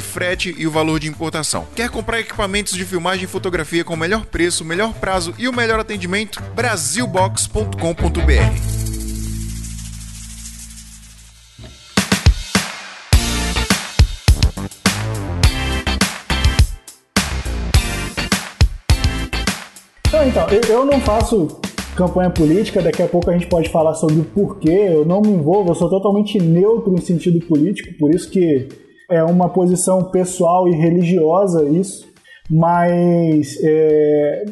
[0.00, 1.66] frete e o valor de importação.
[1.74, 5.52] Quer comprar equipamentos de filmagem e fotografia com o melhor preço, melhor prazo e o
[5.52, 6.40] melhor atendimento?
[6.54, 8.80] Brasilbox.com.br
[20.26, 21.60] então, eu, eu não faço
[21.96, 25.28] campanha política, daqui a pouco a gente pode falar sobre o porquê, eu não me
[25.28, 28.68] envolvo, eu sou totalmente neutro em sentido político, por isso que
[29.10, 32.08] é uma posição pessoal e religiosa isso,
[32.48, 34.44] mas é,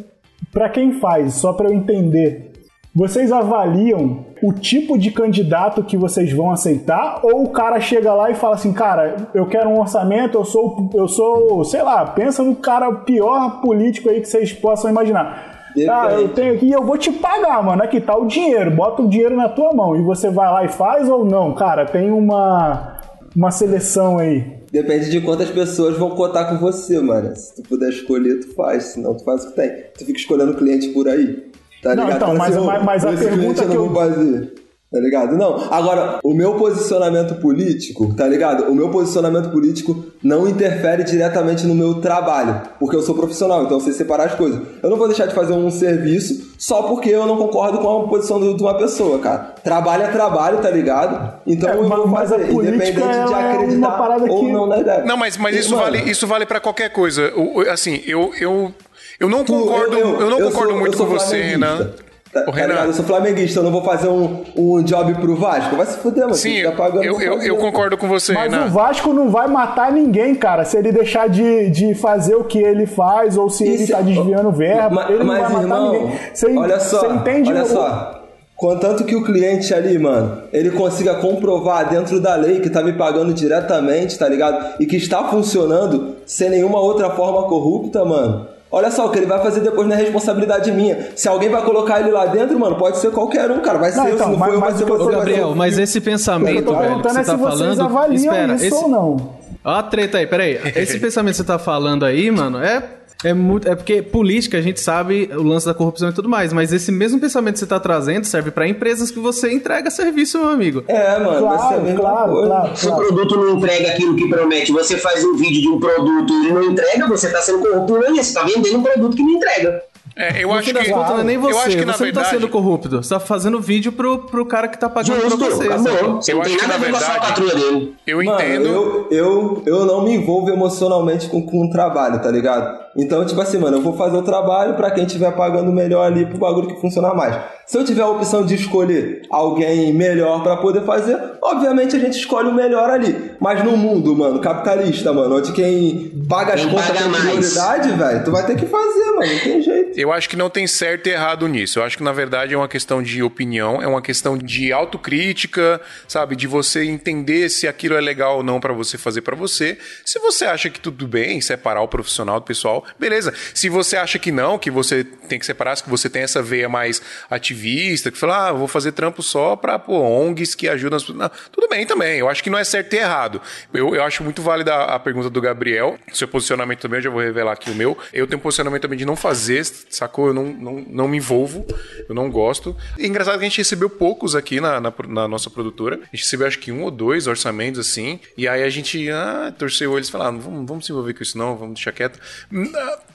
[0.53, 2.53] para quem faz, só para eu entender,
[2.95, 8.31] vocês avaliam o tipo de candidato que vocês vão aceitar ou o cara chega lá
[8.31, 12.43] e fala assim, cara, eu quero um orçamento, eu sou, eu sou, sei lá, pensa
[12.43, 15.59] no cara pior político aí que vocês possam imaginar.
[15.89, 17.83] Ah, eu tenho aqui, eu vou te pagar, mano.
[17.85, 20.69] Aqui tá o dinheiro, bota o dinheiro na tua mão e você vai lá e
[20.69, 21.55] faz ou não?
[21.55, 22.98] Cara, tem uma
[23.37, 24.59] uma seleção aí.
[24.71, 27.35] Depende de quantas pessoas vão cotar com você, mano.
[27.35, 28.85] Se tu puder escolher, tu faz.
[28.85, 29.71] Senão tu faz o que tem.
[29.97, 31.49] Tu fica escolhendo cliente por aí.
[31.83, 32.17] Tá Não, ligado?
[32.23, 34.53] então, mas- "Ô, mas- mas a pergunta cliente eu que não eu- vou fazer.
[34.91, 35.37] Tá ligado?
[35.37, 35.71] Não.
[35.71, 38.71] Agora, o meu posicionamento político, tá ligado?
[38.71, 42.63] O meu posicionamento político não interfere diretamente no meu trabalho.
[42.81, 44.59] Porque eu sou profissional, então eu sei separar as coisas.
[44.83, 48.09] Eu não vou deixar de fazer um serviço só porque eu não concordo com a
[48.09, 49.55] posição de uma pessoa, cara.
[49.63, 51.35] Trabalho é trabalho, tá ligado?
[51.47, 54.53] Então É, eu vou a fazer, política, independente de é uma acreditar parada ou que-
[54.53, 55.05] não na ideia.
[55.05, 57.31] Não, mas, mas isso, mano, vale, isso vale para qualquer coisa.
[57.71, 58.73] Assim, eu, eu,
[59.21, 61.43] eu não Tu- concordo, eu, não concordo sou- muito eu com você.
[61.43, 61.91] Renan.
[62.33, 62.69] Tá, Ô, tá Renan.
[62.69, 62.87] ligado?
[62.89, 65.77] Eu sou flamenguista, eu não vou fazer um, um job pro Vasco.
[65.77, 66.35] Vai se fuder, mano.
[66.35, 68.67] Sim, tá pagando eu, eu, eu concordo com você, Mas Renan.
[68.67, 72.59] o Vasco não vai matar ninguém, cara, se ele deixar de, de fazer o que
[72.59, 74.91] ele faz ou se ele Isso- tá desviando verba.
[74.91, 76.19] Ma- ele não mas, vai matar irmão, ninguém.
[76.35, 78.15] Você, olha só, você entende olha o- só.
[78.55, 82.93] Contanto que o cliente ali, mano, ele consiga comprovar dentro da lei que tá me
[82.93, 84.75] pagando diretamente, tá ligado?
[84.81, 88.49] E que está funcionando sem nenhuma outra forma corrupta, mano.
[88.71, 91.09] Olha só, o que ele vai fazer depois não é responsabilidade minha.
[91.17, 93.79] Se alguém vai colocar ele lá dentro, mano, pode ser qualquer um, cara.
[93.79, 95.79] Vai ser Não, eu, então, se não mas- for eu, vai mas ser Gabriel, mas
[95.79, 97.83] esse pensamento, tô velho, que perguntando você é se tá vocês falando.
[97.83, 98.75] avaliam Espera, isso esse...
[98.75, 99.17] ou não.
[99.65, 100.61] Ó a treta aí, peraí.
[100.77, 102.83] Esse pensamento que você tá falando aí, mano, é.
[103.25, 106.53] É, muito, é porque política, a gente sabe o lance da corrupção e tudo mais,
[106.53, 110.39] mas esse mesmo pensamento que você tá trazendo serve pra empresas que você entrega serviço,
[110.39, 110.85] meu amigo.
[110.87, 112.47] É, mano, Claro, mesma claro, coisa.
[112.49, 113.07] claro, Se o claro.
[113.07, 116.63] produto não entrega aquilo que promete, você faz um vídeo de um produto e não
[116.63, 118.23] entrega, você está sendo corrupto, não é isso?
[118.23, 119.83] Você está vendendo um produto que não entrega.
[120.19, 120.91] É, eu acho que.
[120.91, 121.53] contas, não é nem você.
[121.53, 122.29] eu acho que, na você não tá verdade.
[122.31, 122.89] sendo corrupto.
[123.03, 125.69] Você tá fazendo vídeo pro, pro cara que tá pagando Justo, pra você.
[125.69, 127.55] Você Eu não acho tem que, nada a na ver com a sua verdade, patrulha
[127.55, 127.95] dele.
[128.05, 128.67] Eu Mano, entendo.
[128.67, 132.89] eu, eu, eu não me envolvo emocionalmente com, com o trabalho, tá ligado?
[132.97, 136.27] Então, tipo assim, mano, eu vou fazer o trabalho pra quem estiver pagando melhor ali
[136.27, 137.37] pro bagulho que funcionar mais.
[137.65, 142.19] Se eu tiver a opção de escolher alguém melhor pra poder fazer, obviamente a gente
[142.19, 143.33] escolhe o melhor ali.
[143.39, 147.23] Mas no mundo, mano, capitalista, mano, onde quem paga as Quem contas mais.
[147.25, 150.01] prioridade, velho, tu vai ter que fazer, mano, não tem jeito.
[150.01, 151.79] Eu Eu acho que não tem certo e errado nisso.
[151.79, 155.79] Eu acho que, na verdade, é uma questão de opinião, é uma questão de autocrítica,
[156.07, 156.35] sabe?
[156.35, 159.77] De você entender se aquilo é legal ou não para você fazer para você.
[160.07, 163.35] Se você acha que tudo bem separar o profissional do pessoal, beleza.
[163.53, 166.71] Se você acha que não, que você tem que separar, que você tem essa veia
[166.71, 171.05] mais ativista, que fala, ah, vou fazer trampo só pra pô, ONGs que ajudam as
[171.05, 171.31] pessoas.
[171.53, 172.19] Tudo bem também.
[172.19, 173.43] Eu acho que não é certo e errado.
[173.75, 175.99] Eu, eu acho muito válida a pergunta do Gabriel.
[176.15, 177.99] Seu posicionamento também, eu já vou revelar aqui o meu.
[178.11, 179.63] Eu tenho um posicionamento também de não fazer,
[179.99, 180.29] sacou?
[180.29, 181.67] Eu não, não, não me envolvo,
[182.09, 182.77] eu não gosto.
[182.99, 185.97] E engraçado que a gente recebeu poucos aqui na, na, na nossa produtora.
[185.97, 188.21] A gente recebeu acho que um ou dois orçamentos assim.
[188.37, 191.23] E aí a gente ah, torceu eles e falou: ah, vamos, vamos se envolver com
[191.23, 192.19] isso, não, vamos deixar quieto.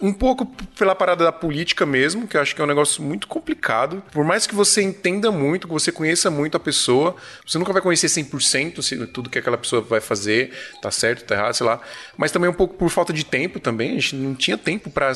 [0.01, 0.45] Um pouco
[0.77, 4.03] pela parada da política mesmo, que eu acho que é um negócio muito complicado.
[4.11, 7.15] Por mais que você entenda muito, que você conheça muito a pessoa,
[7.45, 11.35] você nunca vai conhecer 100% se tudo que aquela pessoa vai fazer, tá certo, tá
[11.35, 11.79] errado, sei lá.
[12.17, 13.91] Mas também um pouco por falta de tempo também.
[13.91, 15.11] A gente não tinha tempo para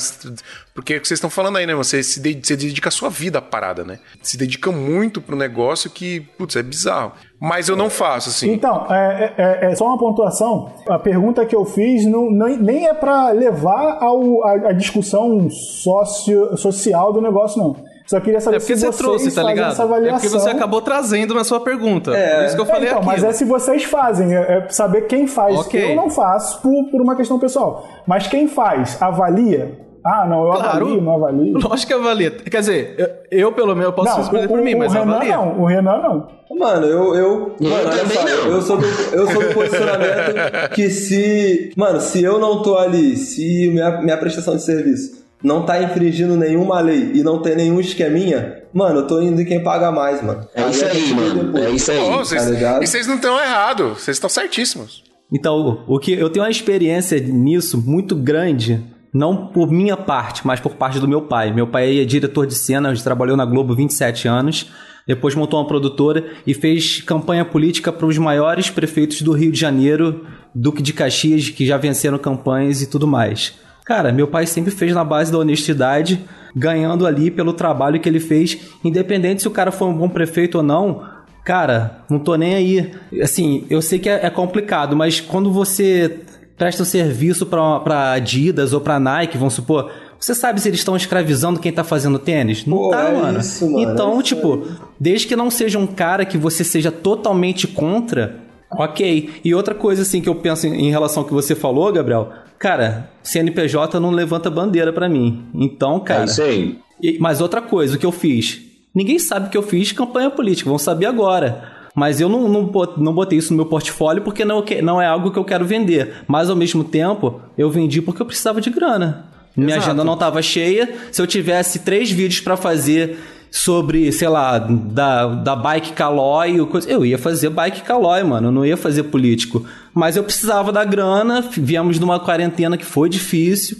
[0.74, 1.74] Porque que vocês estão falando aí, né?
[1.74, 3.98] Você se dedica, você dedica a sua vida à parada, né?
[4.22, 7.12] Se dedica muito pro negócio que, putz, é bizarro.
[7.40, 8.52] Mas eu não faço, assim.
[8.52, 10.72] Então, é, é, é só uma pontuação.
[10.88, 15.48] A pergunta que eu fiz não, não nem é para levar ao, a, a discussão
[15.50, 17.76] socio, social do negócio, não.
[18.08, 19.72] Só queria saber é porque se você trouxe, tá ligado?
[19.72, 20.16] essa avaliação.
[20.16, 22.16] É porque você acabou trazendo na sua pergunta.
[22.16, 22.36] É.
[22.36, 23.12] Por isso que eu falei é, então, aquilo.
[23.12, 25.58] Mas é se vocês fazem, é, é saber quem faz.
[25.58, 25.92] Okay.
[25.92, 27.86] Eu não faço por, por uma questão pessoal.
[28.06, 31.58] Mas quem faz, avalia, ah, não, eu claro, avalio, não avalio.
[31.58, 32.30] Lógico que avalia.
[32.30, 32.94] Quer dizer,
[33.30, 35.36] eu, eu pelo menos eu posso responder por mim, mas Renan avalia.
[35.36, 36.28] não, o Renan não.
[36.58, 37.14] Mano, eu.
[37.14, 41.72] Eu, mano, eu, só, eu, sou do, eu sou do posicionamento que se.
[41.76, 46.36] Mano, se eu não tô ali, se minha, minha prestação de serviço não tá infringindo
[46.36, 50.22] nenhuma lei e não tem nenhum esqueminha, mano, eu tô indo em quem paga mais,
[50.22, 50.46] mano.
[50.54, 51.58] É isso aí, mano.
[51.58, 51.98] É isso aí.
[51.98, 55.04] Pô, vocês, tá e vocês não estão errados, vocês estão certíssimos.
[55.32, 58.82] Então, o que eu tenho uma experiência nisso muito grande,
[59.12, 61.52] não por minha parte, mas por parte do meu pai.
[61.52, 64.70] Meu pai é diretor de cena, trabalhou na Globo 27 anos,
[65.06, 69.58] depois montou uma produtora e fez campanha política para os maiores prefeitos do Rio de
[69.58, 73.54] Janeiro, Duque de Caxias, que já venceram campanhas e tudo mais.
[73.86, 76.22] Cara, meu pai sempre fez na base da honestidade,
[76.54, 80.58] ganhando ali pelo trabalho que ele fez, independente se o cara foi um bom prefeito
[80.58, 81.02] ou não.
[81.42, 82.92] Cara, não tô nem aí.
[83.22, 86.20] Assim, eu sei que é, é complicado, mas quando você
[86.58, 90.96] presta um serviço para Adidas ou para Nike, vamos supor, você sabe se eles estão
[90.96, 92.66] escravizando quem tá fazendo tênis?
[92.66, 93.38] Não Pô, tá, é mano.
[93.38, 93.92] Isso, mano.
[93.92, 94.66] Então, é tipo,
[94.98, 98.40] desde que não seja um cara que você seja totalmente contra,
[98.72, 99.30] ok.
[99.44, 103.08] E outra coisa, assim, que eu penso em relação ao que você falou, Gabriel, Cara,
[103.22, 105.44] CNPJ não levanta bandeira para mim.
[105.54, 106.22] Então, cara.
[106.22, 106.78] É isso aí.
[107.20, 108.60] Mas outra coisa, o que eu fiz?
[108.92, 111.77] Ninguém sabe que eu fiz campanha política, vão saber agora.
[111.98, 115.32] Mas eu não, não, não botei isso no meu portfólio porque não, não é algo
[115.32, 116.22] que eu quero vender.
[116.28, 119.26] Mas ao mesmo tempo, eu vendi porque eu precisava de grana.
[119.56, 119.86] Minha Exato.
[119.88, 120.88] agenda não estava cheia.
[121.10, 123.18] Se eu tivesse três vídeos para fazer
[123.50, 128.64] sobre, sei lá, da, da bike Calói, eu ia fazer bike Calói, mano, eu não
[128.64, 129.66] ia fazer político.
[129.92, 133.76] Mas eu precisava da grana, viemos numa quarentena que foi difícil.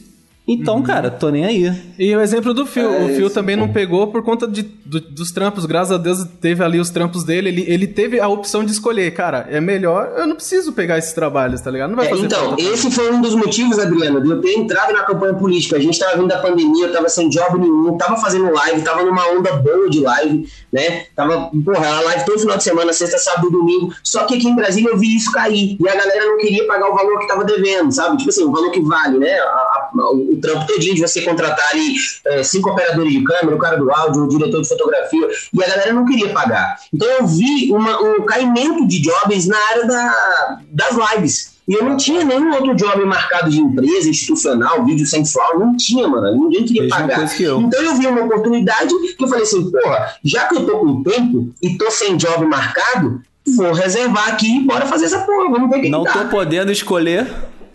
[0.49, 0.83] Então, uhum.
[0.83, 1.71] cara, tô nem aí.
[1.99, 2.91] E o exemplo do Phil.
[2.91, 5.67] É o Phil também não pegou por conta de, do, dos trampos.
[5.67, 7.51] Graças a Deus teve ali os trampos dele.
[7.51, 9.13] Ele, ele teve a opção de escolher.
[9.13, 10.15] Cara, é melhor.
[10.17, 11.91] Eu não preciso pegar esses trabalhos, tá ligado?
[11.91, 14.91] Não vai é, fazer Então, esse foi um dos motivos, Adriano, de eu ter entrado
[14.95, 15.77] na campanha política.
[15.77, 19.05] A gente tava vindo da pandemia, eu tava sem job nenhum, tava fazendo live, tava
[19.05, 21.05] numa onda boa de live, né?
[21.15, 23.93] Tava, porra, a live todo final de semana, sexta, sábado e domingo.
[24.03, 25.77] Só que aqui em Brasília eu vi isso cair.
[25.79, 28.17] E a galera não queria pagar o valor que tava devendo, sabe?
[28.17, 29.39] Tipo assim, o valor que vale, né?
[29.41, 31.95] A, a, o, o trampo todinho de você contratar ali
[32.27, 35.69] é, cinco operadores de câmera, o cara do áudio, o diretor de fotografia, e a
[35.69, 36.77] galera não queria pagar.
[36.93, 41.59] Então eu vi uma, um caimento de jobs na área da, das lives.
[41.69, 46.09] E eu não tinha nenhum outro job marcado de empresa, institucional, vídeo sensual, não tinha,
[46.09, 46.35] mano.
[46.45, 47.41] Ninguém queria Mesma pagar.
[47.41, 47.61] Eu.
[47.61, 51.03] Então eu vi uma oportunidade que eu falei assim, porra, já que eu tô com
[51.03, 53.21] tempo e tô sem job marcado,
[53.55, 55.51] vou reservar aqui e bora fazer essa porra.
[55.51, 57.31] Vamos ver o que Não que tô podendo escolher.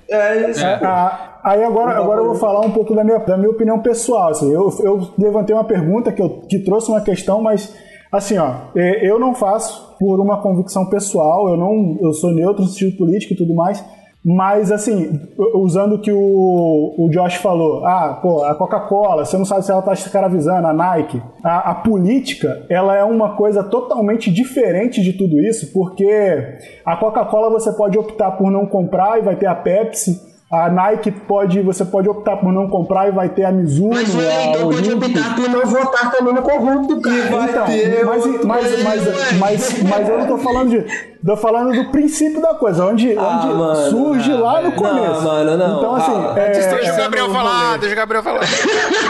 [0.09, 0.61] É isso.
[0.61, 3.79] É, a, Aí agora, agora eu vou falar um pouco da minha, da minha opinião
[3.79, 4.29] pessoal.
[4.29, 7.75] Assim, eu, eu levantei uma pergunta que, eu, que trouxe uma questão, mas
[8.09, 12.63] assim, ó, é, eu não faço por uma convicção pessoal, eu não, eu sou neutro
[12.63, 13.83] no sentido político e tudo mais,
[14.23, 15.19] mas assim,
[15.55, 19.71] usando o que o, o Josh falou, ah, pô, a Coca-Cola, você não sabe se
[19.71, 25.11] ela está escravizando, a Nike, a, a, política, ela é uma coisa totalmente diferente de
[25.11, 29.55] tudo isso, porque a Coca-Cola você pode optar por não comprar e vai ter a
[29.55, 33.89] Pepsi, A Nike pode, você pode optar por não comprar e vai ter a Mizuno,
[33.95, 37.21] Mas o a eleitor pode optar por não votar também no corrupto, cara.
[37.31, 41.13] vai Então, ter mas, outro- mas, mas, mas, mas eu não tô falando de.
[41.25, 45.21] Tô falando do princípio da coisa, onde, Ah, onde mano, surge não, lá no começo.
[45.21, 45.77] Não, mano, não.
[45.77, 48.41] Então, assim, Ah, é, Deixa o Gabriel falar, deixa o Gabriel falar.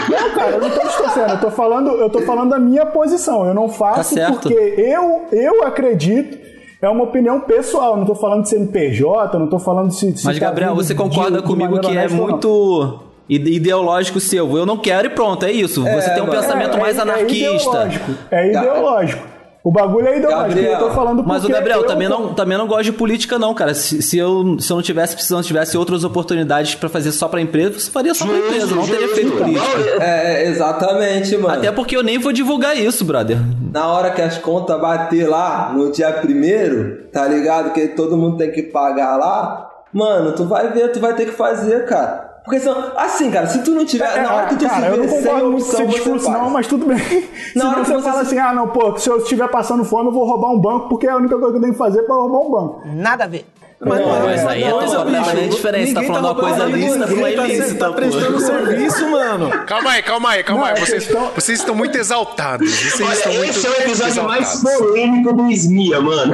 [0.10, 3.46] Não, cara, eu não tô distorcendo, eu tô falando, eu tô falando da minha posição.
[3.46, 4.34] Eu não Tá faço certo.
[4.34, 6.38] porque eu, eu acredito,
[6.86, 10.18] é uma opinião pessoal, não tô falando de CNPJ, não tô falando de se.
[10.18, 14.20] se Mas, tá Gabriel, você de- concorda de comigo maneira que é muito ide- ideológico
[14.20, 14.58] seu.
[14.58, 15.84] Eu não quero e pronto, é isso.
[15.84, 17.44] Você tem um pensamento É, mais é, anarquista.
[17.50, 18.12] É ideológico.
[18.32, 19.33] É ideológico.
[19.64, 20.50] O bagulho é ideológico.
[20.50, 20.72] Gabriel.
[20.74, 23.54] eu tô falando Mas o Gabriel eu- também não, também não gosta de política, não,
[23.54, 23.74] cara.
[23.74, 27.40] Se, se eu, se eu não tivesse precisando, tivesse outras oportunidades pra fazer só pra
[27.40, 30.04] empresa, você faria só pra empresa, não teria feito política.
[30.04, 31.54] É, exatamente, mano.
[31.56, 33.38] Até porque eu nem vou divulgar isso, brother.
[33.72, 37.72] Na hora que as contas bater lá, no dia primeiro, tá ligado?
[37.72, 39.70] Que todo mundo tem que pagar lá.
[39.94, 42.33] Mano, tu vai ver, tu vai ter que fazer, cara.
[42.44, 44.18] Porque senão, assim, cara, se tu não tiver.
[44.18, 46.30] É, na hora que tu cara, se eu não concordo muito com esse você discurso,
[46.32, 46.98] não, mas tudo bem.
[47.54, 49.86] Se hora que você você fala se- assim, ah, não, pô, se eu estiver passando
[49.86, 51.78] fome, eu vou roubar um banco, porque é a única coisa que eu tenho que
[51.80, 52.82] fazer pra roubar um banco.
[52.86, 53.46] Nada a ver.
[53.86, 55.50] Mas Pô, não, mas aí é coisa, bicho.
[55.50, 55.88] diferente.
[55.90, 57.94] Você tá falando uma coisa lícita pra uma tá- ilícita, Tá pô.
[57.94, 59.50] prestando serviço, mano.
[59.66, 60.74] Calma aí, calma aí, calma Não, aí.
[60.82, 62.70] é Vocês, questão- vocês estão muito exaltados.
[62.72, 64.88] Vocês Olha, estão muito esse é o episódio mais exaltados.
[64.88, 66.34] polêmico do SMIA, mano.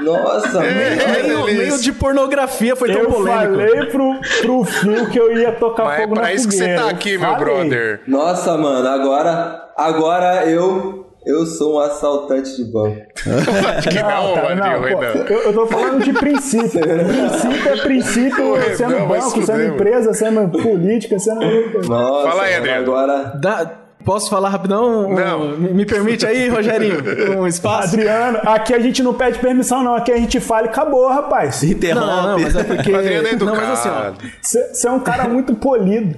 [0.00, 1.58] Nossa, É, Meio, beleza.
[1.62, 3.54] meio de pornografia foi tão Eu polêmico.
[3.54, 6.54] falei pro, pro Fio que eu ia tocar Mas é fogo na pra isso que
[6.56, 8.00] você tá Eu aqui, meu brother.
[8.06, 9.62] Nossa, mano, agora.
[9.76, 11.11] Agora eu.
[11.24, 13.00] Eu sou um assaltante de banco.
[13.82, 15.24] Que não, cara, Rodrigo, não, pô, Renan.
[15.28, 16.80] eu, eu tô falando de princípio.
[16.82, 19.74] princípio é princípio, Pô, sendo vai se banco, sendo mano.
[19.74, 21.40] empresa, sendo política, sendo.
[21.88, 22.82] Nossa, Fala aí, Adriano.
[22.82, 23.32] agora.
[23.40, 23.70] Dá-
[24.04, 25.08] posso falar rapidão?
[25.14, 25.56] Não.
[25.56, 26.96] Me, me permite aí, Rogerinho?
[27.38, 27.94] Um espaço?
[27.94, 29.94] Adriano, aqui a gente não pede permissão, não.
[29.94, 31.62] Aqui a gente fala e acabou, rapaz.
[31.62, 32.04] Interrompe.
[32.06, 32.92] Não, não, mas é porque.
[32.92, 33.92] Adriano é não, mas assim, ó.
[34.08, 34.16] educado.
[34.42, 36.16] Você é um cara muito polido.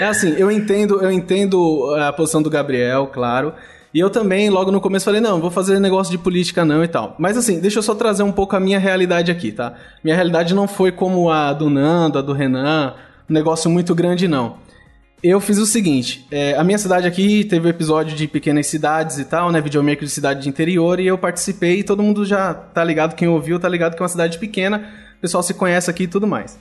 [0.00, 3.52] É assim, eu entendo, eu entendo a posição do Gabriel, claro.
[3.96, 6.86] E eu também, logo no começo, falei, não, vou fazer negócio de política não e
[6.88, 7.16] tal.
[7.18, 9.72] Mas assim, deixa eu só trazer um pouco a minha realidade aqui, tá?
[10.04, 12.92] Minha realidade não foi como a do Nando, a do Renan,
[13.26, 14.58] um negócio muito grande, não.
[15.22, 19.16] Eu fiz o seguinte, é, a minha cidade aqui teve o episódio de pequenas cidades
[19.16, 22.52] e tal, né, videomaker de cidade de interior, e eu participei, e todo mundo já
[22.52, 25.88] tá ligado, quem ouviu tá ligado que é uma cidade pequena, o pessoal se conhece
[25.88, 26.58] aqui e tudo mais.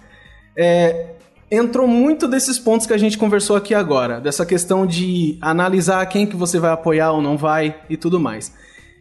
[0.57, 1.14] É,
[1.49, 6.25] entrou muito desses pontos que a gente conversou aqui agora, dessa questão de analisar quem
[6.25, 8.53] que você vai apoiar ou não vai e tudo mais.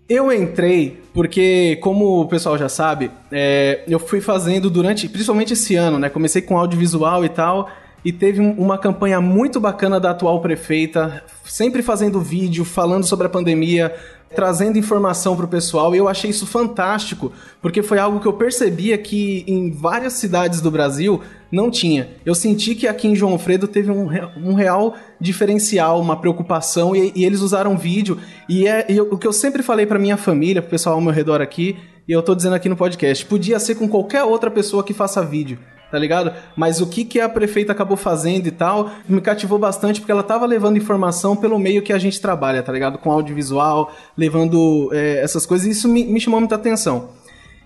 [0.07, 5.77] Eu entrei porque, como o pessoal já sabe, é, eu fui fazendo durante, principalmente esse
[5.77, 6.11] ano, né?
[6.11, 7.71] Comecei com audiovisual e tal,
[8.05, 13.27] e teve um- uma campanha muito bacana da atual prefeita, sempre fazendo vídeo, falando sobre
[13.27, 13.95] a pandemia,
[14.35, 18.99] trazendo informação pro pessoal, e eu achei isso fantástico, porque foi algo que eu percebia
[18.99, 21.21] que em várias cidades do Brasil
[21.53, 22.09] não tinha.
[22.27, 27.13] Eu senti que aqui em João Alfredo teve um, um real diferencial, uma preocupação, e,
[27.15, 30.17] e eles usaram vídeo, e é e eu- o que eu sempre falei pra minha
[30.17, 31.77] família, pro pessoal ao meu redor aqui,
[32.09, 35.23] e eu tô dizendo aqui no podcast, podia ser com qualquer outra pessoa que faça
[35.23, 35.59] vídeo
[35.95, 36.33] tá ligado?
[36.57, 40.25] Mas o que, que a prefeita acabou fazendo e tal, me cativou bastante porque ela
[40.25, 42.99] tava levando informação pelo meio que a gente trabalha, tá ligado?
[42.99, 47.11] Com audiovisual, levando é, essas coisas, e isso me, me chamou muita atenção.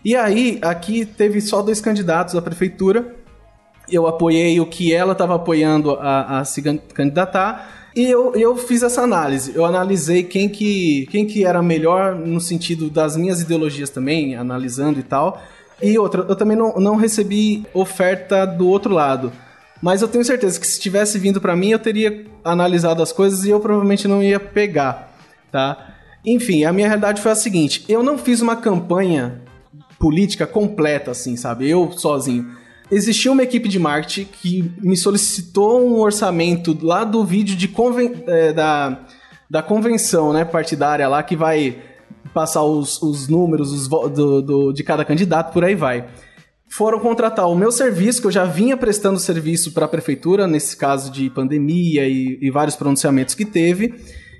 [0.05, 3.17] E aí, aqui teve só dois candidatos à prefeitura,
[3.91, 8.59] eu apoiei o que ela estava apoiando a, a se can- candidatar, e eu, eu
[8.59, 9.53] fiz essa análise.
[9.55, 15.01] Eu analisei quem que, quem que era melhor no sentido das minhas ideologias também, analisando
[15.01, 15.41] e tal.
[15.83, 19.33] E outra, eu também não, não recebi oferta do outro lado.
[19.81, 23.45] Mas eu tenho certeza que se tivesse vindo pra mim, eu teria analisado as coisas
[23.45, 25.13] e eu provavelmente não ia pegar,
[25.53, 25.95] tá?
[26.25, 29.41] Enfim, a minha realidade foi a seguinte: eu não fiz uma campanha
[29.99, 31.69] política completa, assim, sabe?
[31.69, 32.57] Eu sozinho.
[32.91, 38.25] Existia uma equipe de marketing que me solicitou um orçamento lá do vídeo de conven
[38.27, 39.01] eh, da,
[39.49, 41.83] da convenção né, partidária lá que vai
[42.39, 46.07] passar os, os números os do, do- de cada candidato, por aí vai.
[46.71, 50.77] Foram contratar o meu serviço, que eu já vinha prestando serviço para a prefeitura, nesse
[50.77, 53.93] caso de pandemia e, e vários pronunciamentos que teve.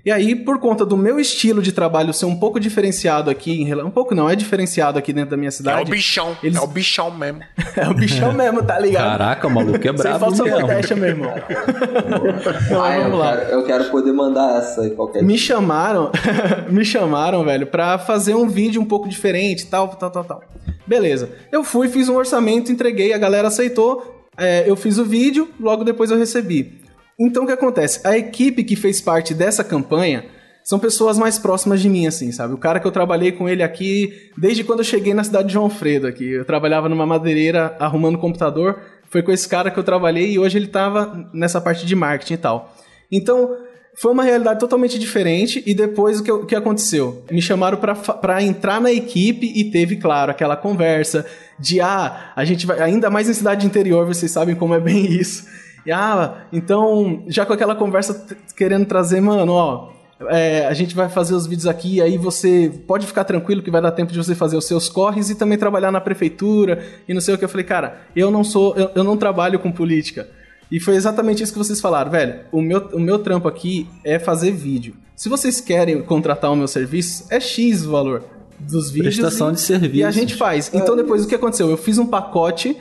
[0.09, 3.67] E aí, por conta do meu estilo de trabalho ser um pouco diferenciado aqui, em
[3.67, 5.83] rela- um pouco não, é diferenciado aqui dentro da minha É cidade.
[5.83, 6.35] o bichão.
[6.43, 7.41] Eles- É o bichão mesmo.
[7.77, 9.05] É o bichão mesmo, tá ligado?
[9.19, 10.61] Caraca, o maluco é Sem brabo falsa mesmo.
[10.63, 11.35] modéstia, meu irmão.
[12.71, 13.37] Não, Ai, eu, vamos lá.
[13.37, 16.11] quero, eu quero poder mandar essa aí qualquer Me chamaram,
[16.73, 20.43] me chamaram, velho, pra fazer um vídeo um pouco diferente, tal, tal, tal, tal.
[20.87, 21.29] Beleza.
[21.53, 24.25] Eu fui, fiz um orçamento, entreguei, a galera aceitou.
[24.39, 26.81] é, eu fiz o vídeo, logo depois eu recebi.
[27.19, 28.07] Então o que acontece?
[28.07, 30.25] A equipe que fez parte dessa campanha
[30.63, 32.53] são pessoas mais próximas de mim, assim, sabe?
[32.53, 35.55] O cara que eu trabalhei com ele aqui desde quando eu cheguei na cidade de
[35.55, 36.31] João Alfredo aqui.
[36.31, 38.79] Eu trabalhava numa madeireira arrumando computador,
[39.11, 42.35] Foi com esse cara que eu trabalhei e hoje ele tava nessa parte de marketing
[42.35, 42.77] e tal.
[43.11, 43.57] Então,
[44.01, 47.25] foi uma realidade totalmente diferente e depois o que, o que aconteceu?
[47.31, 51.27] Me chamaram para entrar na equipe e teve, claro, aquela conversa
[51.59, 55.05] de, ah, a gente vai, ainda mais em cidade interior, vocês sabem como é bem
[55.11, 55.47] isso.
[55.89, 59.89] E, ah, então, já com aquela conversa querendo trazer, mano, ó,
[60.29, 63.81] é, a gente vai fazer os vídeos aqui, aí você pode ficar tranquilo que vai
[63.81, 67.23] dar tempo de você fazer os seus corres e também trabalhar na prefeitura e não
[67.23, 67.45] sei o que.
[67.47, 70.29] Eu falei, cara, eu não sou, eu, eu não trabalho com política.
[70.71, 72.41] E foi exatamente isso que vocês falaram, velho.
[72.53, 74.95] O meu, o meu trampo aqui é fazer vídeo.
[75.17, 78.25] Se vocês querem contratar o meu serviço, é X o valor
[78.61, 79.17] dos vídeos.
[79.17, 79.97] Prestação e, de serviço.
[79.97, 80.71] E a gente faz.
[80.75, 81.71] Então depois o que aconteceu?
[81.71, 82.77] Eu fiz um pacote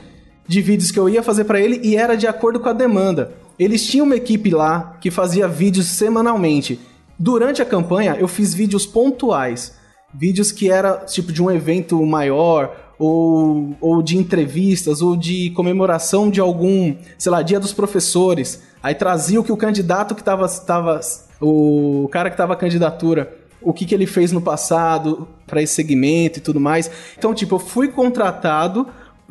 [0.48, 3.32] de vídeos que eu ia fazer para ele e era de acordo com a demanda.
[3.58, 6.80] Eles tinham uma equipe lá que fazia vídeos semanalmente.
[7.18, 9.76] Durante a campanha, eu fiz vídeos pontuais.
[10.14, 16.30] Vídeos que era tipo de um evento maior, ou, ou de entrevistas, ou de comemoração
[16.30, 18.62] de algum, sei lá, dia dos professores.
[18.82, 20.48] Aí trazia o que o candidato que estava.
[20.48, 21.00] Tava,
[21.40, 26.38] o cara que estava candidatura, o que, que ele fez no passado para esse segmento
[26.38, 26.90] e tudo mais.
[27.16, 28.86] Então, tipo, eu fui contratado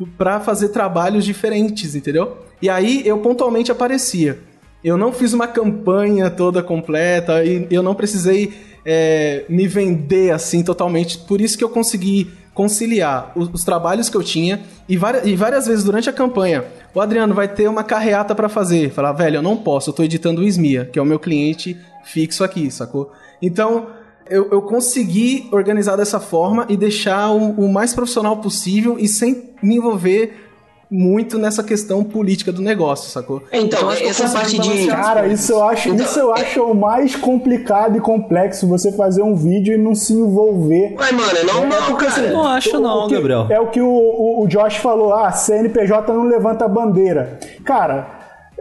[0.06, 2.38] para fazer trabalhos diferentes, entendeu?
[2.60, 4.38] E aí eu pontualmente aparecia.
[4.82, 8.52] Eu não fiz uma campanha toda completa e eu não precisei
[8.84, 11.18] é, me vender assim totalmente.
[11.18, 15.36] Por isso que eu consegui conciliar os, os trabalhos que eu tinha e várias, e
[15.36, 16.64] várias, vezes durante a campanha.
[16.94, 18.90] O Adriano vai ter uma carreata para fazer.
[18.90, 21.76] Falar, velho, eu não posso, eu tô editando o Smia, que é o meu cliente
[22.04, 23.12] fixo aqui, sacou?
[23.40, 23.88] Então,
[24.30, 29.50] eu, eu consegui organizar dessa forma e deixar o, o mais profissional possível e sem
[29.62, 30.48] me envolver
[30.90, 33.42] muito nessa questão política do negócio, sacou?
[33.52, 34.86] Então, então essa parte de.
[34.86, 38.90] Cara, isso eu acho, então, isso eu é- acho o mais complicado e complexo, você
[38.92, 40.94] fazer um vídeo e não se envolver.
[40.96, 43.46] Mas, mano, não, não, porque, assim, não acho não, que, Gabriel.
[43.50, 47.38] É o que o, o, o Josh falou, ah, CNPJ não levanta bandeira.
[47.64, 48.17] Cara,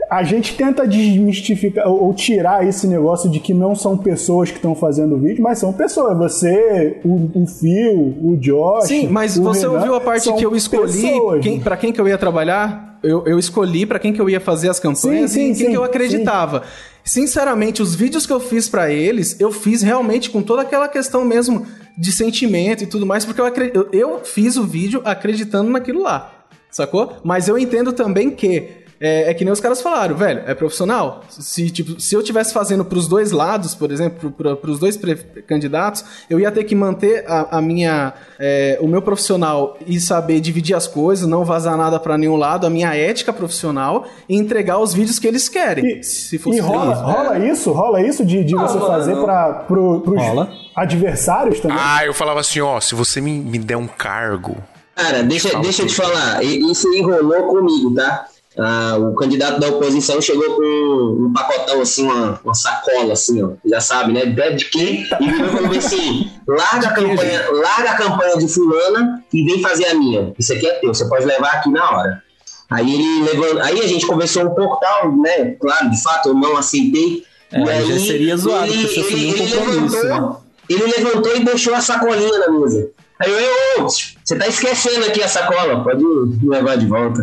[0.10, 4.74] a gente tenta desmistificar ou tirar esse negócio de que não são pessoas que estão
[4.74, 6.18] fazendo o vídeo, mas são pessoas.
[6.18, 8.86] Você, o, o Phil, o Josh.
[8.86, 12.08] Sim, mas você Renan, ouviu a parte que eu escolhi quem, para quem que eu
[12.08, 13.00] ia trabalhar?
[13.04, 15.56] Eu, eu escolhi para quem que eu ia fazer as campanhas sim, sim, e quem
[15.56, 16.64] sim, que eu acreditava.
[17.04, 21.24] Sinceramente, os vídeos que eu fiz para eles, eu fiz realmente com toda aquela questão
[21.24, 21.66] mesmo
[21.98, 26.46] de sentimento e tudo mais, porque eu, eu, eu fiz o vídeo acreditando naquilo lá,
[26.70, 27.14] sacou?
[27.24, 31.24] Mas eu entendo também que é, é, que nem os caras falaram, velho, é profissional.
[31.30, 35.00] Se, tipo, se eu tivesse fazendo pros dois lados, por exemplo, pro, pro, pros dois
[35.48, 40.40] candidatos, eu ia ter que manter a, a minha, é, o meu profissional e saber
[40.40, 44.80] dividir as coisas, não vazar nada para nenhum lado, a minha ética profissional e entregar
[44.80, 46.00] os vídeos que eles querem.
[46.00, 49.54] E, se fosse e rola, isso, rola isso, rola isso de, de você fazer para
[49.68, 50.52] pro, pros rola.
[50.76, 51.78] adversários também?
[51.80, 54.58] Ah, eu falava assim, ó, se você me, me der um cargo...
[54.96, 58.26] Cara, deixa, deixa eu te falar, isso enrolou comigo, tá?
[58.60, 63.52] Ah, o candidato da oposição chegou com um pacotão assim, uma, uma sacola assim, ó,
[63.66, 64.26] já sabe, né?
[64.26, 65.04] Bebe de quê?
[65.20, 69.94] E falou assim: larga a campanha, larga a campanha de fulana e vem fazer a
[69.94, 70.34] minha.
[70.40, 72.24] Isso aqui é teu, você pode levar aqui na hora.
[72.70, 75.52] Aí ele levou, aí a gente conversou um pouco tal, né?
[75.60, 77.24] Claro, de fato, eu não aceitei.
[77.52, 79.96] É, e aí, já seria zoado, ele, ele, compromisso.
[79.96, 80.36] Levantou, né?
[80.70, 82.90] Ele levantou e deixou a sacolinha na mesa.
[83.20, 83.40] Aí eu,
[83.78, 86.04] eu, você tá esquecendo aqui a sacola, pode
[86.44, 87.22] levar de volta.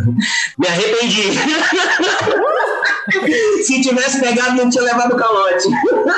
[0.58, 1.30] Me arrependi.
[3.62, 5.68] Se tivesse pegado, não tinha levado o calote.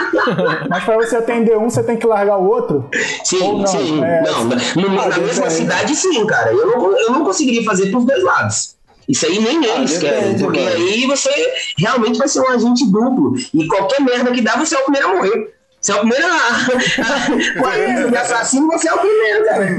[0.71, 2.89] Mas para você atender um, você tem que largar o outro?
[3.25, 3.67] Sim, não?
[3.67, 4.03] sim.
[4.03, 4.23] É...
[4.23, 4.57] Não, na,
[5.03, 5.51] ah, na mesma é...
[5.51, 6.53] cidade, sim, cara.
[6.53, 8.77] Eu não, eu não conseguiria fazer pros dois lados.
[9.09, 11.31] Isso aí nem eles ah, querem, porque aí você
[11.79, 13.35] realmente vai ser um agente duplo.
[13.55, 15.56] E qualquer merda que dá, você é o primeiro a morrer.
[15.87, 17.63] Você é o primeiro a.
[17.63, 19.77] Com de assassino, você é o primeiro, cara.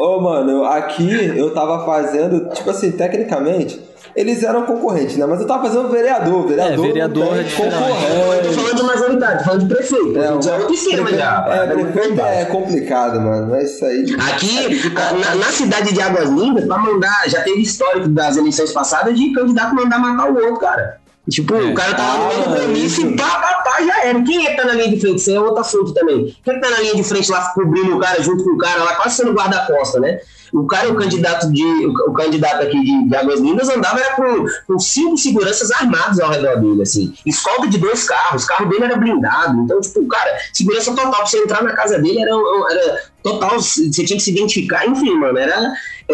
[0.00, 3.80] Ô, mano, aqui eu tava fazendo, tipo assim, tecnicamente,
[4.16, 5.24] eles eram concorrentes, né?
[5.24, 6.48] Mas eu tava fazendo vereador.
[6.48, 8.04] Vereador, é, vereador é concorrente.
[8.10, 10.18] Eu tô falando de majoritário, tô falando de prefeito.
[10.18, 11.46] É, já é outro esquema já.
[11.48, 13.46] É, prefeito é complicado, mano.
[13.48, 14.04] Mas isso aí.
[14.32, 19.16] Aqui, na, na, cidade de Águas Lindas, pra mandar, já teve histórico das eleições passadas
[19.16, 21.05] de candidato mandar matar o outro, cara.
[21.28, 21.62] Tipo, é.
[21.64, 24.22] o cara tava no meio do comício e pá, pá, pá, já era.
[24.22, 25.16] Quem é que tá na linha de frente?
[25.16, 26.36] Isso é outro assunto também.
[26.44, 28.58] Quem é que tá na linha de frente lá cobrindo o cara junto com o
[28.58, 30.20] cara lá, quase sendo guarda-costa, né?
[30.52, 31.64] O cara, o candidato de.
[31.86, 36.30] O, candidato aqui de, de Águas Lindas andava era com, com cinco seguranças armados ao
[36.30, 37.12] redor dele, assim.
[37.26, 39.60] Escolta de dois carros, o carro dele era blindado.
[39.62, 41.10] Então, tipo, cara, segurança total.
[41.10, 42.30] Pra você entrar na casa dele era,
[42.70, 43.60] era total.
[43.60, 45.72] Você tinha que se identificar, enfim, mano, era.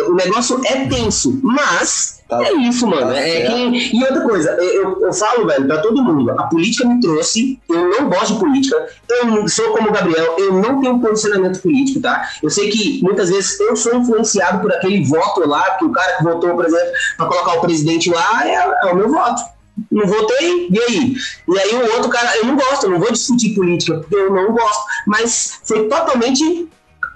[0.08, 3.08] O negócio é tenso, mas Tá, É isso, mano.
[3.08, 3.52] tá É certo.
[3.72, 3.96] que...
[3.96, 7.90] E outra coisa, eu, eu falo, velho, pra todo mundo, a política me trouxe, eu
[7.90, 12.30] não gosto de política, eu sou como o Gabriel, eu não tenho posicionamento político, tá?
[12.42, 16.16] Eu sei que muitas vezes eu sou influenciado por aquele voto lá, que o cara
[16.16, 18.54] que votou, por exemplo, pra colocar o presidente lá é,
[18.88, 19.42] é o meu voto.
[19.90, 21.14] Não votei, e aí?
[21.48, 24.32] E aí o outro cara, eu não gosto, eu não vou discutir política, porque eu
[24.32, 26.68] não gosto, mas foi totalmente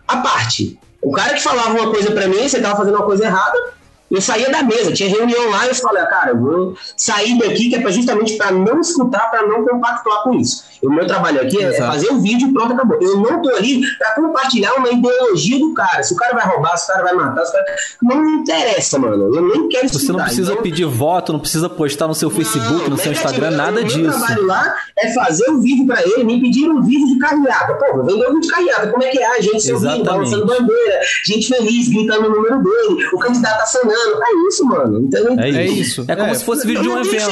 [0.08, 0.78] a parte.
[1.02, 3.75] O cara que falava uma coisa pra mim, você tava fazendo uma coisa errada,
[4.10, 7.38] eu saía da mesa, tinha reunião lá e eu falei, ah, cara, eu vou sair
[7.38, 10.64] daqui que é pra, justamente para não escutar, para não compactuar com isso.
[10.82, 11.90] O meu trabalho aqui é Exato.
[11.92, 12.98] fazer o vídeo e pronto, acabou.
[13.00, 16.02] Eu não tô ali para compartilhar uma ideologia do cara.
[16.02, 17.76] Se o cara vai roubar, se o cara vai matar, se o cara...
[18.02, 19.34] não me interessa, mano.
[19.34, 20.12] Eu nem quero Você escutar.
[20.18, 23.12] não precisa Então, pedir voto, não precisa postar no seu Facebook, no seu negativo.
[23.26, 23.98] Instagram, Eu- nada o disso.
[23.98, 27.74] Meu trabalho lá é fazer o vídeo pra ele, me pediram um vídeo de carreata.
[27.74, 28.86] Pô, vendeu um vídeo de carreata.
[28.88, 29.26] Como é que é?
[29.26, 30.04] A gente sorrindo, Exatamente.
[30.04, 33.95] balançando bandeira, gente feliz, gritando o número dele, o candidato acionando.
[33.96, 35.00] É isso, mano.
[35.00, 35.58] Então, É isso.
[35.58, 36.04] É isso.
[36.08, 36.34] É como É.
[36.34, 37.30] se fosse vídeo de um evento.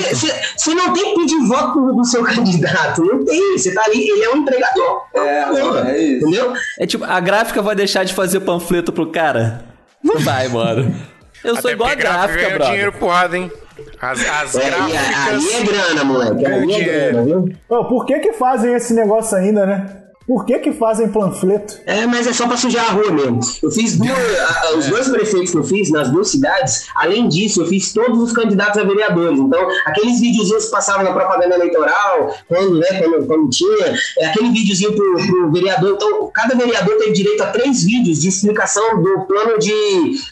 [0.57, 3.03] Você não tem que pedir voto do, seu candidato.
[3.05, 3.59] Não tem.
[3.59, 5.03] Você tá ali, ele é um empregador.
[5.15, 6.27] É, Porra, é isso.
[6.27, 6.53] Entendeu?
[6.79, 9.65] É tipo, a gráfica vai deixar de fazer panfleto pro cara?
[10.03, 10.95] Não vai, mano.
[11.43, 12.67] Eu sou Até igual a gráfica, brother.
[12.69, 13.53] dinheiro porrada, hein?
[14.01, 15.53] As, as É, e aí gráficas.
[15.55, 16.47] é grana, moleque.
[16.47, 17.49] Aí é grana, viu?
[17.69, 20.04] Ô, por que que fazem esse negócio ainda, né?
[20.27, 21.79] Por que que fazem panfleto?
[21.85, 23.41] É, mas é só pra sujar a rua mesmo.
[23.63, 26.87] Eu fiz duas, a- a- os dois prefeitos que eu fiz nas duas cidades.
[26.95, 29.39] Além disso, eu fiz todos os candidatos a vereadores.
[29.39, 34.51] Então, aqueles videozinhos que passavam na propaganda eleitoral, quando, né, quando, quando tinha, é, aquele
[34.51, 35.95] videozinho pro, pro vereador.
[35.95, 39.73] Então, cada vereador teve direito a três vídeos de explicação do plano de,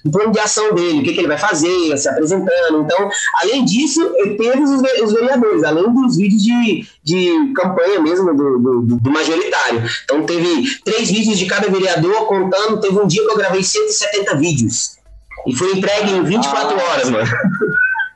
[0.05, 2.81] do plano de ação dele, o que, que ele vai fazer, se apresentando.
[2.81, 3.11] Então,
[3.43, 4.71] além disso, eu teve os,
[5.05, 9.83] os vereadores, além dos vídeos de, de campanha mesmo do, do, do- majoritário.
[10.05, 12.81] Então teve três vídeos de cada vereador contando.
[12.81, 14.97] Teve um dia que eu gravei 170 vídeos.
[15.47, 16.83] E foi entregue em 24 Ah.
[16.93, 17.29] horas, mano.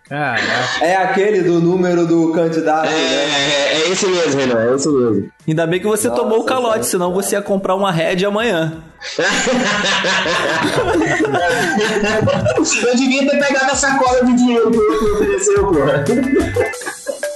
[0.08, 0.42] Caraca.
[0.82, 2.94] É aquele do número do candidato, É, né?
[2.94, 5.28] é, é esse mesmo, Renan, é esse mesmo.
[5.48, 8.84] Ainda bem que você Nossa, tomou o calote, senão você ia comprar uma Red amanhã.
[12.86, 16.04] eu devia ter pegado a sacola de dinheiro que eu ofereceu, porra.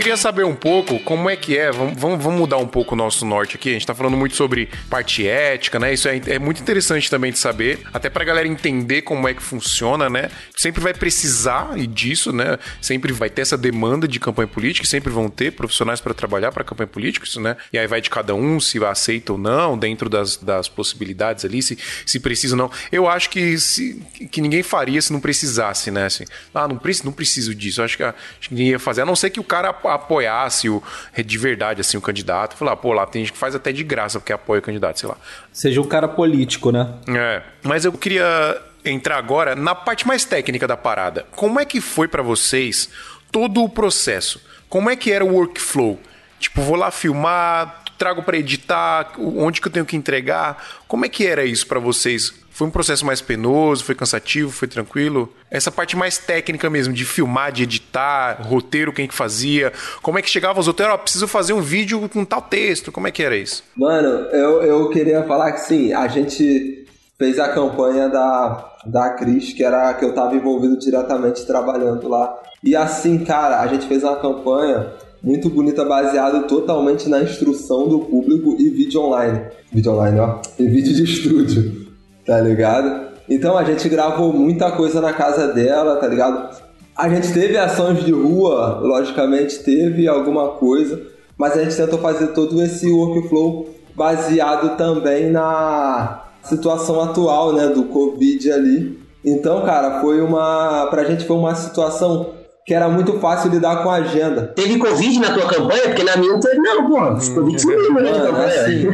[0.00, 1.70] queria saber um pouco como é que é.
[1.70, 3.70] Vamos, vamos, mudar um pouco o nosso norte aqui.
[3.70, 5.92] A gente tá falando muito sobre parte ética, né?
[5.92, 9.42] Isso é, é muito interessante também de saber, até pra galera entender como é que
[9.42, 10.30] funciona, né?
[10.56, 12.58] Sempre vai precisar disso, né?
[12.80, 16.64] Sempre vai ter essa demanda de campanha política, sempre vão ter profissionais para trabalhar para
[16.64, 17.56] campanha política, isso, né?
[17.72, 21.62] E aí vai de cada um se aceita ou não, dentro das, das possibilidades ali,
[21.62, 22.70] se, se precisa ou não.
[22.90, 26.06] Eu acho que, se, que ninguém faria se não precisasse, né?
[26.06, 26.24] Assim,
[26.54, 27.80] ah, não, preciso, não preciso disso.
[27.80, 30.68] Eu acho que, acho que ninguém ia fazer, a não ser que o cara apoiasse
[30.68, 30.82] o,
[31.24, 32.56] de verdade assim, o candidato.
[32.56, 35.08] Falar, pô, lá tem gente que faz até de graça porque apoia o candidato, sei
[35.08, 35.16] lá.
[35.52, 36.94] Seja um cara político, né?
[37.08, 41.26] É, mas eu queria entrar agora na parte mais técnica da parada.
[41.36, 42.88] Como é que foi pra vocês
[43.30, 44.40] todo o processo?
[44.68, 45.98] Como é que era o workflow?
[46.38, 50.64] Tipo, vou lá filmar, trago pra editar, onde que eu tenho que entregar?
[50.88, 52.39] Como é que era isso pra vocês?
[52.60, 55.32] Foi um processo mais penoso, foi cansativo, foi tranquilo?
[55.50, 59.72] Essa parte mais técnica mesmo, de filmar, de editar, roteiro, quem que fazia?
[60.02, 60.92] Como é que chegava os roteiros?
[60.92, 62.92] Ó, preciso fazer um vídeo com tal texto.
[62.92, 63.64] Como é que era isso?
[63.74, 66.86] Mano, eu, eu queria falar que sim, a gente
[67.18, 72.30] fez a campanha da, da Cris, que era que eu tava envolvido diretamente trabalhando lá.
[72.62, 74.92] E assim, cara, a gente fez uma campanha
[75.22, 79.46] muito bonita, baseada totalmente na instrução do público e vídeo online.
[79.72, 80.42] Vídeo online, ó.
[80.58, 81.89] E vídeo de estúdio,
[82.26, 83.10] tá ligado?
[83.28, 86.56] Então a gente gravou muita coisa na casa dela, tá ligado?
[86.96, 91.00] A gente teve ações de rua, logicamente teve alguma coisa,
[91.38, 97.84] mas a gente tentou fazer todo esse workflow baseado também na situação atual, né, do
[97.84, 98.98] Covid ali.
[99.24, 100.86] Então, cara, foi uma.
[100.90, 102.39] Pra gente foi uma situação
[102.70, 104.42] que era muito fácil lidar com a agenda.
[104.54, 105.82] Teve Covid na tua campanha?
[105.88, 107.14] Porque na minha não teve, não, pô.
[107.14, 108.46] Os Covid sumiu Mano, campanha.
[108.46, 108.86] assim,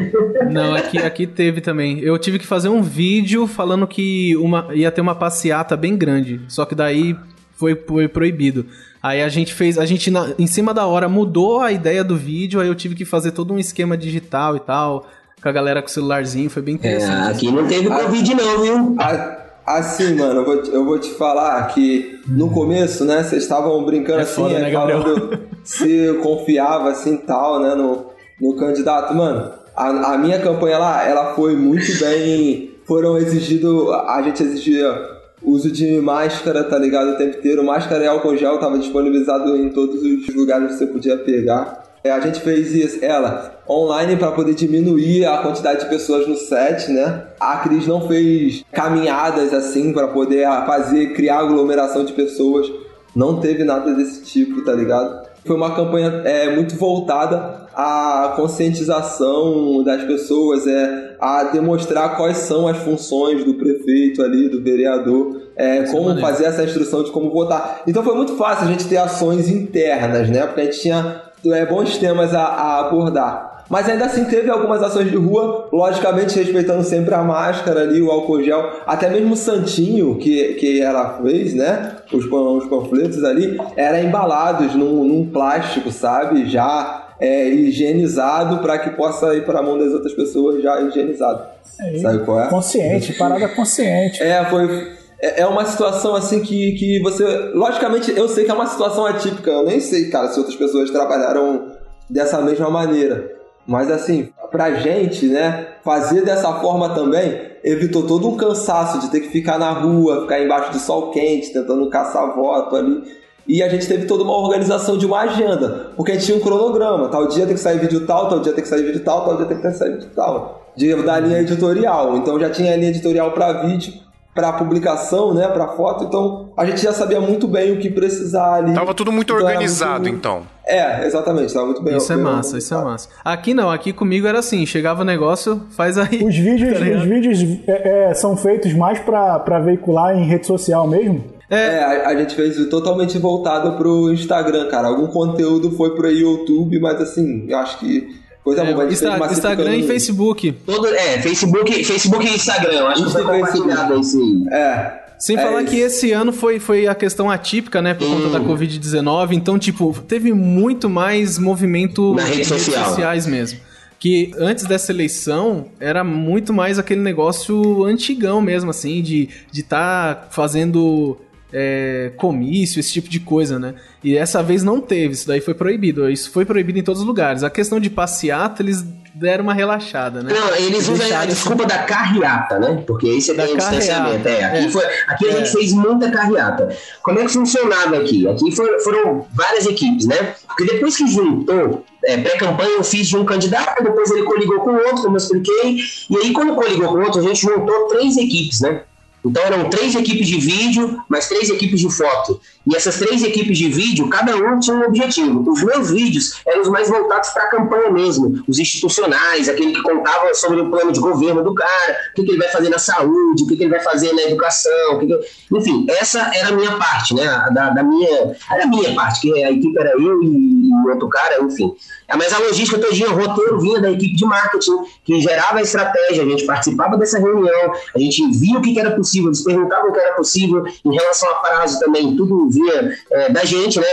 [0.50, 2.00] Não, aqui, aqui teve também.
[2.00, 6.40] Eu tive que fazer um vídeo falando que uma, ia ter uma passeata bem grande.
[6.48, 7.14] Só que daí
[7.54, 8.64] foi, foi proibido.
[9.02, 12.16] Aí a gente fez, a gente na- em cima da hora mudou a ideia do
[12.16, 15.06] vídeo, aí eu tive que fazer todo um esquema digital e tal,
[15.42, 17.30] com a galera com o celularzinho, foi bem É, interessante.
[17.36, 18.96] aqui não teve Covid, não, viu?
[18.98, 23.42] a- assim, mano, eu vou, te, eu vou te falar que no começo, né, vocês
[23.42, 28.06] estavam brincando É assim, foda, é, né, falando se eu confiava assim tal, né, no,
[28.40, 29.12] no candidato.
[29.14, 32.70] Mano, a, a minha campanha lá, ela foi muito bem.
[32.84, 37.10] Foram exigido, a gente exigia uso de máscara, tá ligado?
[37.10, 37.64] O tempo inteiro.
[37.64, 41.85] Máscara e álcool gel tava disponibilizado em todos os lugares que você podia pegar.
[42.06, 46.36] É, a gente fez isso, ela online para poder diminuir a quantidade de pessoas no
[46.36, 47.24] set, né?
[47.40, 52.70] A Cris não fez caminhadas assim para poder fazer criar aglomeração de pessoas.
[53.14, 55.26] Não teve nada desse tipo, tá ligado?
[55.44, 62.68] Foi uma campanha é, muito voltada à conscientização das pessoas, é, a demonstrar quais são
[62.68, 66.20] as funções do prefeito ali, do vereador, é, como maneiro.
[66.20, 67.82] fazer essa instrução de como votar.
[67.86, 70.46] Então foi muito fácil a gente ter ações internas, né?
[70.46, 73.56] Porque a gente tinha é, bons temas a, a abordar.
[73.68, 78.10] Mas ainda assim teve algumas ações de rua, logicamente respeitando sempre a máscara ali, o
[78.10, 81.96] álcool gel, até mesmo o santinho que, que ela fez, né?
[82.12, 86.48] Os, os panfletos ali, eram embalados num, num plástico, sabe?
[86.48, 91.42] Já é, higienizado para que possa ir para a mão das outras pessoas já higienizado.
[91.80, 92.48] Aí, Sabe qual é?
[92.48, 94.22] Consciente, parada consciente.
[94.22, 94.96] É, foi.
[95.20, 97.24] É é uma situação assim que, que você.
[97.54, 99.50] Logicamente, eu sei que é uma situação atípica.
[99.50, 101.72] Eu nem sei, cara, se outras pessoas trabalharam
[102.08, 103.36] dessa mesma maneira.
[103.66, 109.20] Mas assim, pra gente, né, fazer dessa forma também evitou todo um cansaço de ter
[109.20, 113.02] que ficar na rua, ficar embaixo do sol quente, tentando caçar voto ali.
[113.48, 116.40] E a gente teve toda uma organização de uma agenda, porque a gente tinha um
[116.40, 117.08] cronograma.
[117.08, 119.36] Tal dia tem que sair vídeo tal, tal dia tem que sair vídeo tal, tal
[119.36, 120.72] dia tem que sair vídeo tal.
[120.76, 122.16] De, da linha editorial.
[122.16, 123.94] Então já tinha a linha editorial para vídeo,
[124.36, 126.04] para publicação, né, para foto.
[126.04, 128.74] Então a gente já sabia muito bem o que precisar ali.
[128.74, 130.42] Tava tudo muito Então, organizado, muito- então.
[130.68, 133.08] É, exatamente, tava muito bem Isso é massa, isso é massa.
[133.24, 136.22] Aqui não, aqui comigo era assim, chegava o negócio, faz aí.
[136.24, 140.46] Os vídeos, Tá os vídeos é, é, são feitos mais pra, pra veicular em rede
[140.46, 141.24] social mesmo?
[141.48, 144.88] É, a, a gente fez totalmente voltado pro Instagram, cara.
[144.88, 148.08] Algum conteúdo foi pro YouTube, mas assim, eu acho que
[148.46, 148.86] coisa É, boa.
[148.86, 150.52] Insta- Instagram e Facebook.
[150.64, 152.84] Todo, é, Facebook, Facebook e Instagram.
[152.86, 154.44] Acho que Isso foi compartilhado esse aí.
[154.52, 155.02] É.
[155.18, 155.70] Sem É falar isso.
[155.72, 157.92] que esse ano foi, foi a questão atípica, né?
[157.94, 159.32] Por conta da Covid-19.
[159.32, 162.88] Então, tipo, teve muito mais movimento Na rede em social.
[162.90, 163.58] sociais mesmo.
[163.98, 169.62] Que antes dessa eleição era muito mais aquele negócio antigão mesmo, assim, de estar de
[169.64, 171.16] tá fazendo
[171.58, 173.74] é, comício, esse tipo de coisa, né?
[174.04, 176.08] E essa vez não teve, isso daí foi proibido.
[176.10, 177.42] Isso foi proibido em todos os lugares.
[177.42, 178.84] A questão de passeata, eles
[179.14, 180.34] deram uma relaxada, né?
[180.34, 182.84] Não, eles usam a desculpa da carreata, né?
[182.86, 184.28] Porque aí você tem o distanciamento.
[184.28, 184.68] É, aqui é.
[184.68, 185.52] foi, aqui a gente É.
[185.52, 186.76] fez muita carreata.
[187.02, 188.28] Como é que funcionava aqui?
[188.28, 190.34] Aqui foram, foram várias equipes, né?
[190.46, 194.72] Porque depois que juntou, é, pré-campanha eu fiz de um candidato, depois ele coligou com
[194.72, 195.78] o outro, como eu expliquei.
[196.10, 198.82] E aí, quando coligou com o outro, a gente juntou três equipes, né?
[199.26, 202.40] Então eram três equipes de vídeo, mais três equipes de foto.
[202.68, 205.48] E essas três equipes de vídeo, cada um tinha um objetivo.
[205.48, 209.82] Os meus vídeos eram os mais voltados para a campanha mesmo, os institucionais, aquele que
[209.82, 212.78] contava sobre o plano de governo do cara, o que, que ele vai fazer na
[212.78, 215.20] saúde, o que, que ele vai fazer na educação, que que-
[215.56, 217.24] enfim, essa era a minha parte, né?
[217.52, 221.08] Da, da minha, era a minha parte, que a equipe era eu e o outro
[221.08, 221.72] cara, enfim.
[222.16, 226.22] Mas a logística todinha, o roteiro vinha da equipe de marketing, que gerava a estratégia,
[226.22, 229.90] a gente participava dessa reunião, a gente via o que que era possível, eles perguntavam
[229.90, 233.86] o que era possível em relação a prazo também, tudo vinha é, da gente, né,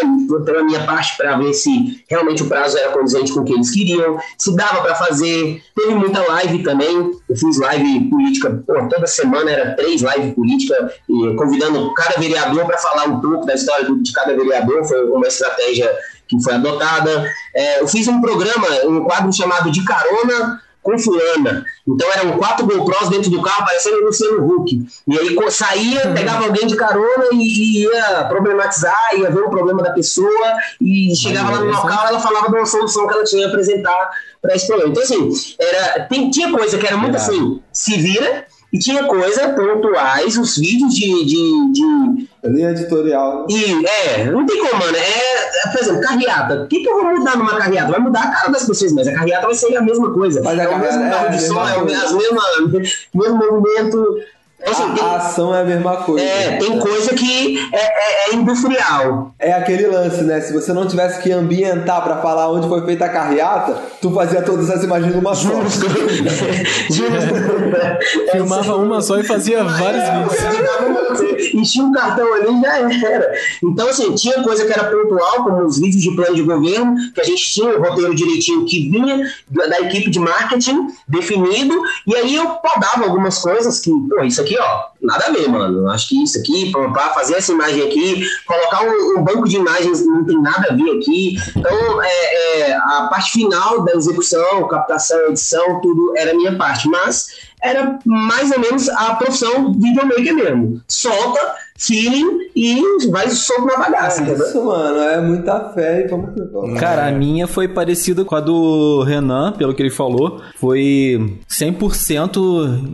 [0.46, 3.72] pela minha parte, para ver se realmente o prazo era condizente com o que eles
[3.72, 5.62] queriam, se dava para fazer.
[5.76, 10.94] Teve muita live também, eu fiz live política, pô, toda semana era três lives política,
[11.10, 15.28] e convidando cada vereador para falar um pouco da história de cada vereador, foi uma
[15.28, 15.92] estratégia
[16.28, 17.32] que foi adotada.
[17.54, 21.66] É, eu fiz um programa, um quadro chamado De Carona com fulana.
[21.88, 24.86] Então eram quatro GoPros dentro do carro, parecendo o Luciano Huck.
[25.08, 29.82] E aí saía, pegava alguém de carona e, e ia problematizar, ia ver o problema
[29.82, 33.48] da pessoa e chegava lá no local, ela falava de uma solução que ela tinha
[33.48, 34.12] a apresentar
[34.42, 34.92] para esse problema.
[34.92, 35.30] Então assim,
[35.60, 40.58] era, tem, tinha coisa que era muito assim, se vira, e tinha coisa pontuais, os
[40.58, 43.46] vídeos de, de, de, Linha editorial.
[43.48, 44.98] E, é, não tem como, mano.
[44.98, 46.64] É, é, por exemplo, carreata.
[46.64, 47.92] O que, que eu vou mudar numa carreata?
[47.92, 50.42] Vai mudar a cara das pessoas, mas a carreata vai ser a mesma coisa.
[50.44, 52.04] Mas a é o carreata mesmo é carro de som, é o coisa.
[52.04, 54.18] as mesmas, mesmo movimento.
[54.66, 56.24] Assim, A, tem, a ação é a mesma coisa.
[56.26, 59.34] é, tem coisa que é, é- é industrial.
[59.38, 60.40] É aquele lance, né?
[60.42, 64.42] Se você não tivesse que ambientar pra falar onde foi feita a carreata, tu fazia
[64.42, 65.50] todas as imagens numa só.
[65.64, 65.86] Justo.
[66.90, 68.32] Justo.
[68.32, 70.04] Filmava uma só e fazia vários
[71.20, 71.54] vídeos.
[71.54, 72.62] Enchia um cartão ali e
[73.00, 73.34] já era.
[73.64, 77.22] Então, assim, tinha coisa que era pontual, como os vídeos de plano de governo, que
[77.22, 81.76] a gente tinha o roteiro direitinho que vinha da, da equipe de marketing definido,
[82.08, 85.90] e aí eu podava algumas coisas que, pô, isso aqui, ó, nada a ver, mano.
[85.90, 90.06] Acho que isso aqui, pra fazer essa imagem aqui, colocar um, um banco de imagens
[90.06, 91.38] não tem nada a ver aqui.
[91.56, 96.88] Então, é, é, a parte final da execução, captação, edição, tudo era minha parte.
[96.88, 97.28] Mas
[97.62, 100.82] era mais ou menos a profissão videomaker mesmo.
[100.88, 104.46] Solta, feeling e vai solto na bagaça, É entendeu?
[104.48, 105.00] isso, mano.
[105.00, 106.80] É muita fé e vamos que.
[106.80, 110.42] Cara, a minha foi parecida com a do Renan, pelo que ele falou.
[110.58, 112.38] Foi 100%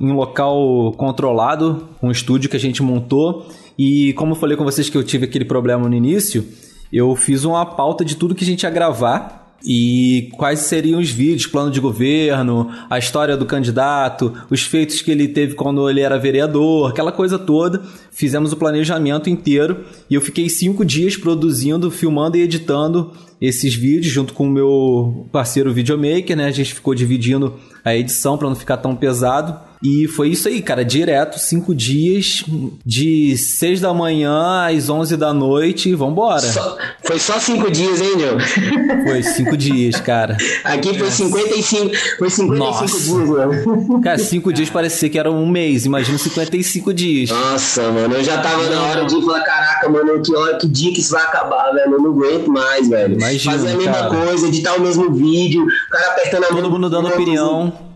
[0.02, 3.48] em um local controlado, um estúdio que a gente montou.
[3.78, 6.46] E como eu falei com vocês que eu tive aquele problema no início,
[6.92, 9.39] eu fiz uma pauta de tudo que a gente ia gravar.
[9.66, 15.12] E quais seriam os vídeos, plano de governo, a história do candidato, os feitos que
[15.12, 17.82] ele teve quando ele era vereador, aquela coisa toda.
[18.12, 24.12] Fizemos o planejamento inteiro e eu fiquei cinco dias produzindo, filmando e editando esses vídeos
[24.12, 26.46] junto com o meu parceiro videomaker, né?
[26.46, 27.54] A gente ficou dividindo
[27.84, 29.69] a edição para não ficar tão pesado.
[29.82, 32.44] E foi isso aí, cara, direto, cinco dias,
[32.86, 36.42] de seis da manhã às onze da noite, vambora.
[36.42, 39.04] Só- foi só cinco dias, hein, Joe?
[39.04, 40.36] Foi cinco dias, cara.
[40.66, 42.86] Aqui foi 55, foi 55 Nossa.
[42.86, 44.02] dias, mano.
[44.02, 47.30] Cara, cinco dias parecia que era um mês, imagina 55 dias.
[47.30, 50.92] Nossa, mano, eu já tava na hora de falar, caraca, mano, que hora, que dia
[50.94, 51.94] que isso vai acabar, velho?
[51.94, 53.14] Eu não aguento mais, velho.
[53.16, 54.10] Imagina, Fazer a mesma cara.
[54.10, 56.62] coisa, editar o mesmo vídeo, o cara apertando a mão.
[56.62, 57.89] Todo mundo dando opinião.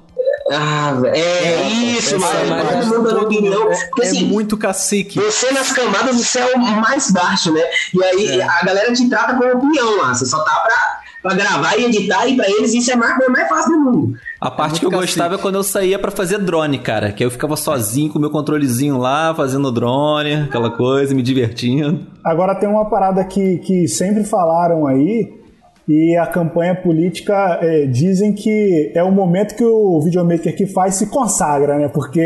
[0.52, 1.16] Ah, velho.
[1.16, 2.90] É isso, Essa mano.
[2.92, 3.64] Todo mundo opinião.
[3.64, 5.20] mundo- Porque é, é assim, muito cacique.
[5.20, 7.62] você nas camadas do céu mais baixo, né?
[7.94, 8.44] E aí É.
[8.44, 10.14] a galera te trata com opinião lá.
[10.14, 13.48] Você só tá pra, pra gravar e editar, e pra eles isso é mais- mais
[13.48, 14.18] fácil do mundo.
[14.42, 15.08] A parte muito que eu cacique.
[15.14, 17.14] gostava é quando eu saía pra fazer drone, cara.
[17.14, 21.22] Que aí eu ficava sozinho com o meu controlezinho lá, fazendo drone, aquela coisa, me
[21.22, 22.06] divertindo.
[22.26, 25.42] Agora tem uma parada que, que sempre falaram aí,
[25.88, 30.96] e a campanha política é, dizem que é o momento que o videomaker que faz
[30.96, 31.88] se consagra, né?
[31.88, 32.22] Porque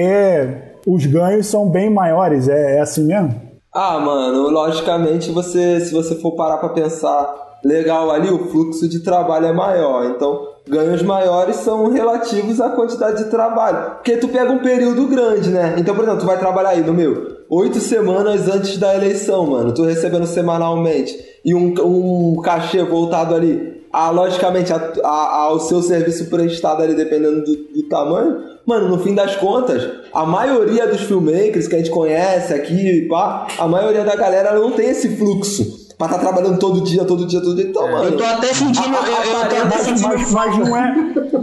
[0.86, 3.48] os ganhos são bem maiores, é, é assim mesmo?
[3.74, 9.02] Ah, mano, logicamente você, se você for parar pra pensar legal ali, o fluxo de
[9.02, 10.06] trabalho é maior.
[10.06, 13.96] Então, ganhos maiores são relativos à quantidade de trabalho.
[13.96, 15.76] Porque tu pega um período grande, né?
[15.78, 19.74] Então, por exemplo, tu vai trabalhar aí no meu, oito semanas antes da eleição, mano.
[19.74, 21.16] Tu recebendo semanalmente.
[21.46, 23.78] E um, um cachê voltado ali.
[23.92, 28.38] A, logicamente, a- a- ao seu serviço prestado ali, dependendo do, do tamanho.
[28.66, 29.82] Mano, no fim das contas,
[30.14, 34.72] a maioria dos filmmakers que a gente conhece aqui, pá, a maioria da galera não
[34.74, 37.66] tem esse fluxo pra estar trabalhando todo dia, todo dia, todo dia.
[37.70, 38.04] Então, mano.
[38.04, 38.96] Eu tô até sentindo.
[38.96, 40.08] a- eu, eu tô até Mas, sentindo.
[40.10, 40.96] mas, mas não é.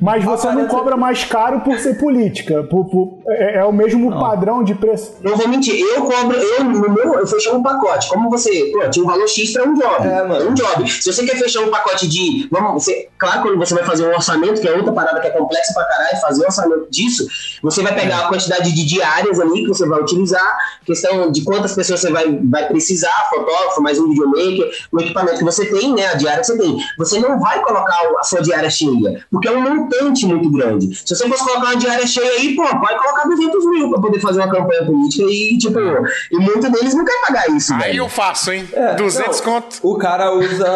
[0.00, 2.62] Mas você não cobra mais caro por ser política.
[2.64, 5.16] por- por- é, é o mesmo padrão de preço.
[5.22, 8.08] Não vou mentir, eu cobro, eu no meu, eu fechei um pacote.
[8.08, 10.06] Como você, pô, tinha um valor X pra um job.
[10.06, 10.50] É, mano.
[10.50, 10.90] Um job.
[10.90, 12.48] Se você quer fechar um pacote de.
[12.50, 15.30] Vamos, você, claro, quando você vai fazer um orçamento, que é outra parada que é
[15.30, 17.26] complexa pra caralho, fazer um orçamento disso,
[17.62, 21.74] você vai pegar a quantidade de diárias ali que você vai utilizar, questão de quantas
[21.74, 26.06] pessoas você vai, vai precisar, fotógrafo, mais um videomaker, o equipamento que você tem, né?
[26.06, 26.76] A diária que você tem.
[26.98, 30.94] Você não vai colocar a sua diária cheia, porque é um montante muito grande.
[30.94, 34.20] Se você fosse colocar uma diária cheia aí, pô, pode colocar 200 mil pra poder
[34.20, 37.72] fazer uma campanha política e, tipo, e muitos deles não querem pagar isso.
[37.74, 38.04] Aí velho.
[38.04, 38.68] eu faço, hein?
[38.72, 39.78] É, 200 não, conto.
[39.82, 40.68] O cara usa.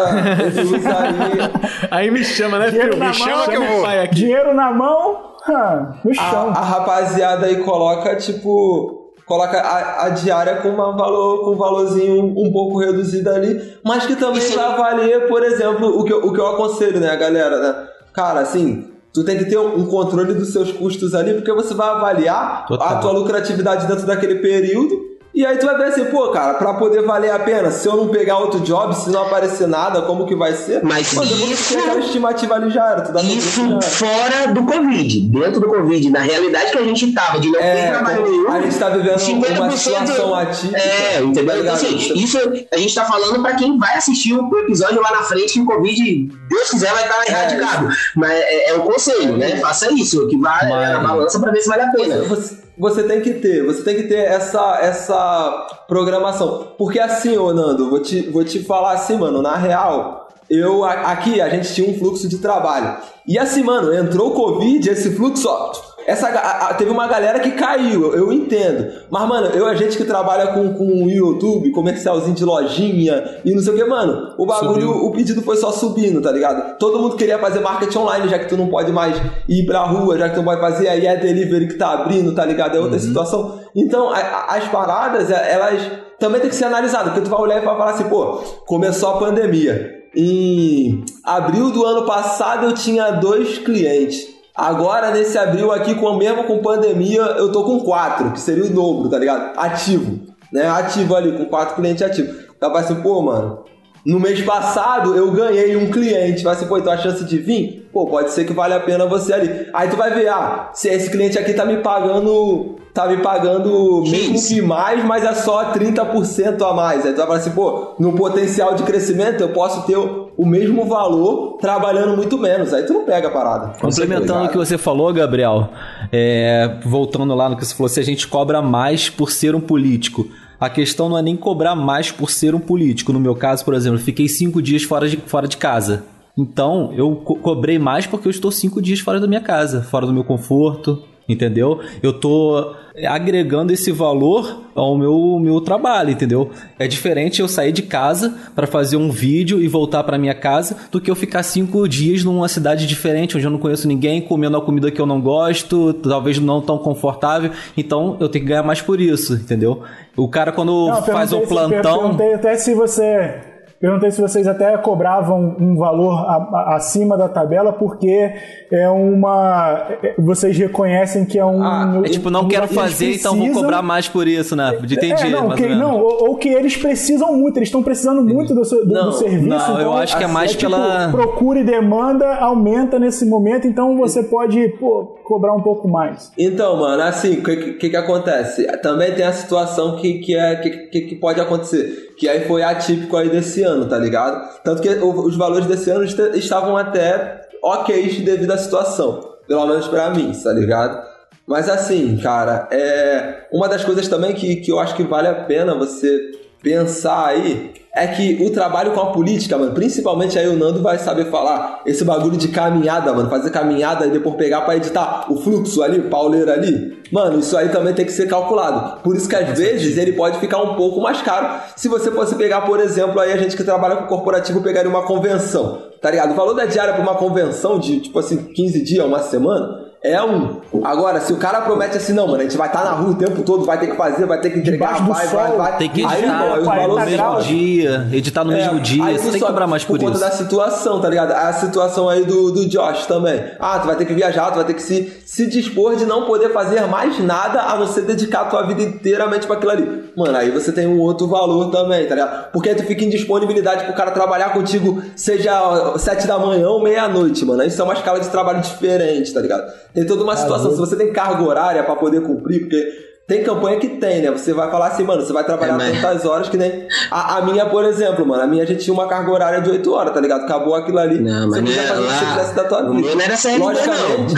[0.45, 1.89] Ele usa aí.
[1.91, 3.03] Aí me chama, né, Dinheiro filho?
[3.05, 3.81] na Me mão, chama que eu vou.
[3.83, 4.15] Pai aqui.
[4.15, 5.17] Dinheiro na mão,
[5.47, 6.49] ah, no A, chão.
[6.49, 8.99] a rapaziada aí coloca, tipo.
[9.25, 14.05] Coloca a, a diária com um valor, com um valorzinho um pouco reduzido ali, mas
[14.05, 17.15] que também Isso- vai valer, por exemplo, o que, eu- o que eu aconselho, né,
[17.15, 17.87] galera, né?
[18.13, 21.87] Cara, assim, tu tem que ter um controle dos seus custos ali, porque você vai
[21.87, 22.85] avaliar Total.
[22.85, 24.93] a tua lucratividade dentro daquele período.
[25.35, 27.95] E aí tu vai ver assim, pô, cara, pra poder valer a pena, se eu
[27.97, 30.83] não pegar outro job, se não aparecer nada, como que vai ser?
[30.83, 33.81] Mas Mano, isso- aquela estimativa ali já era, tu dá Isso já era.
[33.81, 37.65] fora do Covid, dentro do Covid, na realidade que a gente tava, de não ter
[37.65, 38.51] É, trabalho nenhum.
[38.51, 39.71] a gente tá vivendo 50% uma
[40.05, 40.77] situação atípica.
[40.77, 41.43] É, tá entendeu?
[41.43, 41.75] Então, ligado?
[41.75, 42.37] assim, isso
[42.71, 45.65] a gente tá falando pra quem vai assistir o episódio lá na frente, que o
[45.65, 47.89] Covid, Deus quiser, vai estar erradicado.
[48.15, 49.57] Mas é, é um conselho, né?
[49.57, 52.21] Faça isso, que vai Mas- na balança pra ver se vale a pena.
[52.25, 56.73] Você- você tem que ter, você tem que ter essa, essa programação.
[56.77, 61.39] Porque assim, ô Nando, vou te, vou te falar assim, mano, na real, eu aqui
[61.41, 62.97] a gente tinha um fluxo de trabalho.
[63.27, 65.71] E assim, mano, entrou o Covid, esse fluxo, ó,
[66.05, 68.91] essa, a, a, teve uma galera que caiu, eu, eu, entendo.
[69.09, 73.61] Mas, mano, eu, a gente que trabalha com, com YouTube, comercialzinho de lojinha e não
[73.61, 75.05] sei o que, mano, o bagulho, Subiu.
[75.05, 76.77] o pedido foi só subindo, tá ligado?
[76.77, 79.15] Todo mundo queria fazer marketing online, já que tu não pode mais
[79.47, 82.33] ir pra rua, já que tu não pode fazer, aí é delivery que tá abrindo,
[82.33, 82.75] tá ligado?
[82.75, 83.03] É outra uhum.
[83.03, 83.59] situação.
[83.75, 85.81] Então, a, as paradas, é, elas
[86.19, 89.09] também tem que ser analisadas, porque tu vai olhar e vai falar assim, pô, começou
[89.09, 90.03] a pandemia.
[90.15, 94.32] Em abril do ano passado eu tinha dois clientes.
[94.55, 98.69] Agora, nesse abril aqui, com, mesmo com pandemia, eu tô com quatro, que seria o
[98.69, 99.57] dobro, tá ligado?
[99.57, 100.19] Ativo.
[100.51, 100.67] Né?
[100.67, 102.35] Ativo ali, com quatro clientes ativos.
[102.55, 103.63] Então vai assim, pô, mano,
[104.05, 106.43] no mês passado eu ganhei um cliente.
[106.43, 107.89] Vai assim, pô, então a chance de vir?
[107.91, 109.67] Pô, pode ser que vale a pena você ali.
[109.73, 114.03] Aí tu vai ver, ah, se esse cliente aqui tá me pagando tá me pagando
[114.03, 117.05] mesmo que mais, mas é só 30% a mais.
[117.05, 119.97] Aí tu vai falar assim, pô, no potencial de crescimento eu posso ter
[120.37, 122.73] o mesmo valor trabalhando muito menos.
[122.73, 123.79] Aí tu não pega a parada.
[123.79, 125.69] Complementando o que você falou, Gabriel,
[126.11, 129.61] é, voltando lá no que você falou, se a gente cobra mais por ser um
[129.61, 130.27] político.
[130.59, 133.11] A questão não é nem cobrar mais por ser um político.
[133.11, 136.05] No meu caso, por exemplo, fiquei cinco dias fora de, fora de casa.
[136.37, 140.05] Então, eu co cobrei mais porque eu estou cinco dias fora da minha casa, fora
[140.05, 141.79] do meu conforto, entendeu?
[142.01, 142.75] Eu tô
[143.07, 146.51] agregando esse valor ao meu, meu trabalho, entendeu?
[146.77, 150.77] É diferente eu sair de casa para fazer um vídeo e voltar para minha casa
[150.91, 154.57] do que eu ficar cinco dias numa cidade diferente, onde eu não conheço ninguém, comendo
[154.57, 157.51] a comida que eu não gosto, talvez não tão confortável.
[157.75, 159.81] Então eu tenho que ganhar mais por isso, entendeu?
[160.15, 161.95] O cara quando não, faz o plantão.
[161.95, 163.52] Eu perguntei até se você
[163.83, 168.31] Perguntei se vocês até cobravam um valor a, a, acima da tabela, porque
[168.71, 169.87] é uma.
[170.01, 171.61] É, vocês reconhecem que é um.
[171.61, 174.71] Ah, é tipo, não quero fazer, precisam, então vou cobrar mais por isso, né?
[174.85, 175.27] De entendi.
[175.27, 178.55] É, não, que, ou não ou, ou, que eles precisam muito, eles estão precisando muito
[178.55, 179.47] do, do, não, do serviço.
[179.49, 181.09] Não, então, eu acho que é mais é, tipo, pela.
[181.09, 186.31] procura e demanda aumenta nesse momento, então você pode pô, cobrar um pouco mais.
[186.37, 188.65] Então, mano, assim, o que, que, que, acontece?
[188.77, 193.17] Também tem a situação que, que, é, que, que pode acontecer que aí foi atípico
[193.17, 194.61] aí desse ano, tá ligado?
[194.63, 200.09] Tanto que os valores desse ano estavam até ok devido à situação, pelo menos para
[200.09, 201.13] mim, tá ligado?
[201.45, 205.35] Mas assim, cara, é uma das coisas também que, que eu acho que vale a
[205.35, 210.57] pena você pensar aí é que o trabalho com a política, mano, principalmente aí o
[210.57, 214.77] Nando vai saber falar esse bagulho de caminhada, mano, fazer caminhada e depois pegar para
[214.77, 217.03] editar o fluxo ali, pauleira ali.
[217.11, 219.01] Mano, isso aí também tem que ser calculado.
[219.03, 221.61] Por isso que às vezes ele pode ficar um pouco mais caro.
[221.75, 225.03] Se você fosse pegar, por exemplo, aí a gente que trabalha com corporativo pegaria uma
[225.03, 226.31] convenção, tá ligado?
[226.31, 230.21] O valor da diária para uma convenção de, tipo assim, 15 dias, uma semana, é
[230.21, 230.59] um.
[230.83, 233.11] Agora, se o cara promete assim, não, mano, a gente vai estar tá na rua
[233.11, 235.77] o tempo todo, vai ter que fazer, vai ter que entregar, vai, vai, vai.
[235.77, 239.45] Tem que editar aí, no mesmo dia, editar no é, mesmo dia, você tem que
[239.45, 240.11] cobrar mais por, por isso.
[240.11, 241.31] Por conta da situação, tá ligado?
[241.31, 243.45] A situação aí do, do Josh também.
[243.57, 246.25] Ah, tu vai ter que viajar, tu vai ter que se, se dispor de não
[246.25, 250.03] poder fazer mais nada a não ser dedicar a tua vida inteiramente para aquilo ali.
[250.17, 252.51] Mano, aí você tem um outro valor também, tá ligado?
[252.51, 256.83] Porque aí tu fica em disponibilidade pro cara trabalhar contigo, seja sete da manhã ou
[256.83, 257.63] meia-noite, mano.
[257.63, 259.63] Isso é uma escala de trabalho diferente, tá ligado?
[259.93, 260.71] Tem toda uma situação.
[260.71, 264.31] Se você tem carga horária para poder cumprir, porque tem campanha que tem, né?
[264.31, 266.87] Você vai falar assim, mano, você vai trabalhar é, tantas horas que nem.
[267.09, 269.69] A, a, minha, por exemplo, mano, a minha a gente tinha uma carga horária de
[269.69, 270.43] 8 horas, tá ligado?
[270.43, 271.21] Acabou aquilo ali.
[271.21, 273.15] Não, mas você podia fazer o que você quisesse da tua vida.
[273.15, 274.35] Não era CLT, Logicamente.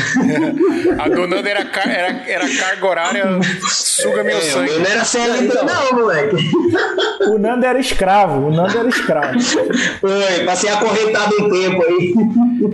[0.85, 1.01] não.
[1.03, 3.25] a do Nando era, era, era carga horária,
[3.67, 4.77] suga meu é, sangue.
[4.77, 6.51] Não era CLT, então, não, moleque.
[7.27, 9.33] O Nando era escravo, o Nando era escravo.
[10.03, 12.13] Oi, passei acorrentado um tempo aí.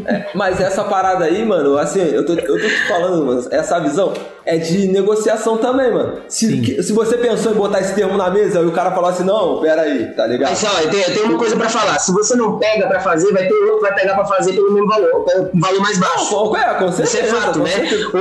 [0.07, 3.79] É, mas essa parada aí, mano, assim, eu tô, eu tô te falando, mano, essa
[3.79, 4.11] visão
[4.45, 6.00] é de negociação também, mano.
[6.27, 9.23] Se, se você pensou em botar esse termo na mesa e o cara falou assim,
[9.23, 10.49] não, pera aí, tá ligado?
[10.49, 11.99] Mas olha, tem, tem uma coisa pra falar.
[11.99, 14.71] Se você não pega pra fazer, vai ter outro que vai pegar pra fazer pelo
[14.71, 16.31] mesmo valor, pelo valor mais baixo.
[16.31, 17.25] Não, é, com certeza.
[17.25, 17.71] Isso é fato, né?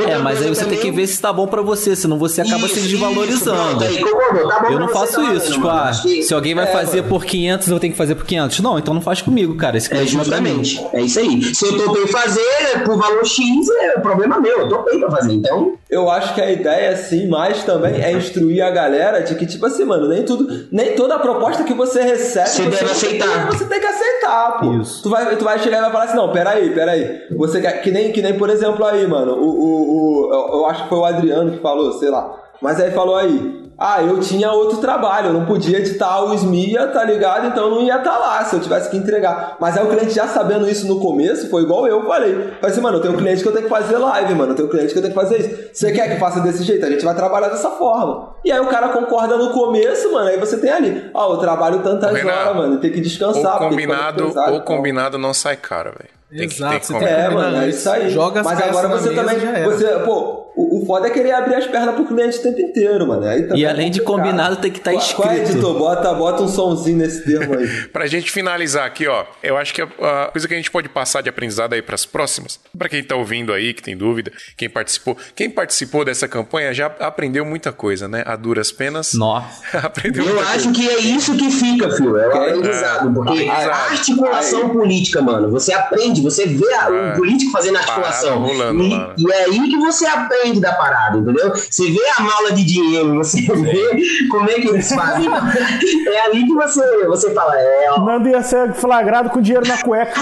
[0.09, 0.78] É, mas aí você também...
[0.78, 3.85] tem que ver se tá bom pra você, senão você acaba isso, se desvalorizando.
[3.85, 6.99] Isso, pronto, tá eu não faço tá isso, tipo, ah, se alguém vai é, fazer
[6.99, 7.09] mano.
[7.09, 8.61] por 500, eu tenho que fazer por 500.
[8.61, 9.76] Não, então não faz comigo, cara.
[9.76, 10.85] Esse é, justamente.
[10.93, 11.55] É isso aí.
[11.55, 14.61] Se eu topei fazer por valor X, é problema meu.
[14.61, 15.74] Eu topei pra fazer, então...
[15.89, 19.64] Eu acho que a ideia, sim, mais também é instruir a galera de que, tipo
[19.64, 22.49] assim, mano, nem tudo, nem toda a proposta que você recebe.
[22.49, 23.47] Você, você deve aceitar.
[23.47, 24.73] Você tem que aceitar, pô.
[24.75, 25.03] Isso.
[25.05, 27.29] Tu vai, tu vai chegar e vai falar assim, não, peraí, peraí.
[27.37, 30.66] Você quer, que nem, que nem, por exemplo, aí, mano, o, o, o eu, eu
[30.66, 32.37] acho que foi o Adriano que falou, sei lá.
[32.61, 36.89] Mas aí falou aí, ah, eu tinha outro trabalho, eu não podia editar o SMIA,
[36.89, 37.47] tá ligado?
[37.47, 39.57] Então eu não ia estar tá lá se eu tivesse que entregar.
[39.59, 42.35] Mas aí o cliente já sabendo isso no começo, foi igual eu falei.
[42.35, 44.57] Falei assim, mano, eu tenho um cliente que eu tenho que fazer live, mano, eu
[44.57, 45.70] tenho um cliente que eu tenho que fazer isso.
[45.72, 46.85] Você quer que faça desse jeito?
[46.85, 48.35] A gente vai trabalhar dessa forma.
[48.45, 51.39] E aí o cara concorda no começo, mano, aí você tem ali, ó, oh, eu
[51.39, 53.62] trabalho tantas horas, mano, tem que descansar.
[53.62, 56.20] Ou combinado, ou combinado não sai caro, velho.
[56.31, 58.09] Tem Exato, que, tem que é, mano, é isso aí.
[58.11, 59.37] Joga Mas agora você também.
[59.64, 63.07] Você, pô, o, o foda é querer abrir as pernas pro cliente o tempo inteiro,
[63.07, 63.24] mano.
[63.24, 65.22] Aí e além é de combinado, tem que estar tá escrito.
[65.22, 65.78] Qual é, editor?
[65.78, 67.66] Bota, bota um somzinho nesse termo aí.
[67.93, 70.89] pra gente finalizar aqui, ó, eu acho que a, a, coisa que a gente pode
[70.89, 74.68] passar de aprendizado aí pras próximas, pra quem tá ouvindo aí, que tem dúvida, quem
[74.68, 78.22] participou, quem participou dessa campanha já aprendeu muita coisa, né?
[78.26, 79.14] A duras penas.
[79.14, 79.78] Nossa.
[79.78, 80.72] aprendeu Eu acho coisa.
[80.72, 82.16] que é isso que fica, filho.
[82.18, 83.14] É o aprendizado.
[83.14, 88.41] Porque a articulação política, mano, você aprende, você vê a, o político fazendo articulação.
[88.41, 91.53] Rolando, e, e é aí que você aprende da parada, entendeu?
[91.55, 95.29] Você vê a mala de dinheiro, você vê como é que eles fazem.
[96.09, 97.91] é ali que você, você fala, é.
[97.93, 98.05] Ó.
[98.05, 100.21] Nando ia ser flagrado com dinheiro na cueca.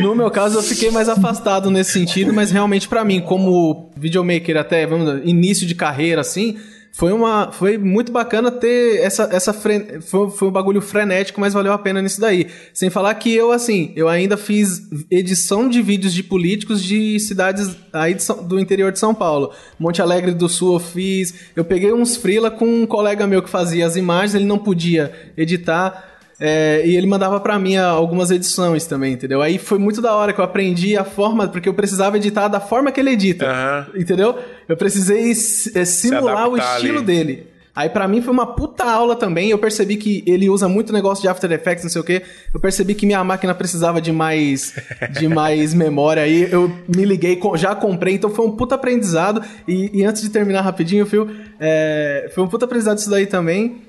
[0.00, 4.56] no meu caso, eu fiquei mais afastado nesse sentido, mas realmente para mim, como videomaker
[4.56, 6.56] até vamos, início de carreira assim
[6.92, 10.00] foi uma foi muito bacana ter essa essa fre...
[10.00, 12.48] foi, foi um bagulho frenético, mas valeu a pena nisso daí.
[12.72, 17.76] Sem falar que eu assim, eu ainda fiz edição de vídeos de políticos de cidades
[17.92, 19.52] aí São, do interior de São Paulo.
[19.78, 21.34] Monte Alegre do Sul eu fiz.
[21.54, 25.12] Eu peguei uns freela com um colega meu que fazia as imagens, ele não podia
[25.36, 26.07] editar.
[26.40, 29.42] É, e ele mandava para mim algumas edições também, entendeu?
[29.42, 32.60] Aí foi muito da hora que eu aprendi a forma, porque eu precisava editar da
[32.60, 34.00] forma que ele edita, uhum.
[34.00, 34.38] entendeu?
[34.68, 37.06] Eu precisei é, simular o estilo ali.
[37.06, 37.58] dele.
[37.78, 39.50] Aí para mim foi uma puta aula também.
[39.50, 42.22] Eu percebi que ele usa muito negócio de After Effects, não sei o quê.
[42.52, 44.74] Eu percebi que minha máquina precisava de mais
[45.12, 46.24] de mais memória.
[46.24, 48.14] Aí eu me liguei, já comprei.
[48.14, 49.40] Então foi um puta aprendizado.
[49.68, 51.30] E, e antes de terminar rapidinho, Phil,
[51.60, 53.87] é, foi um puta aprendizado isso daí também.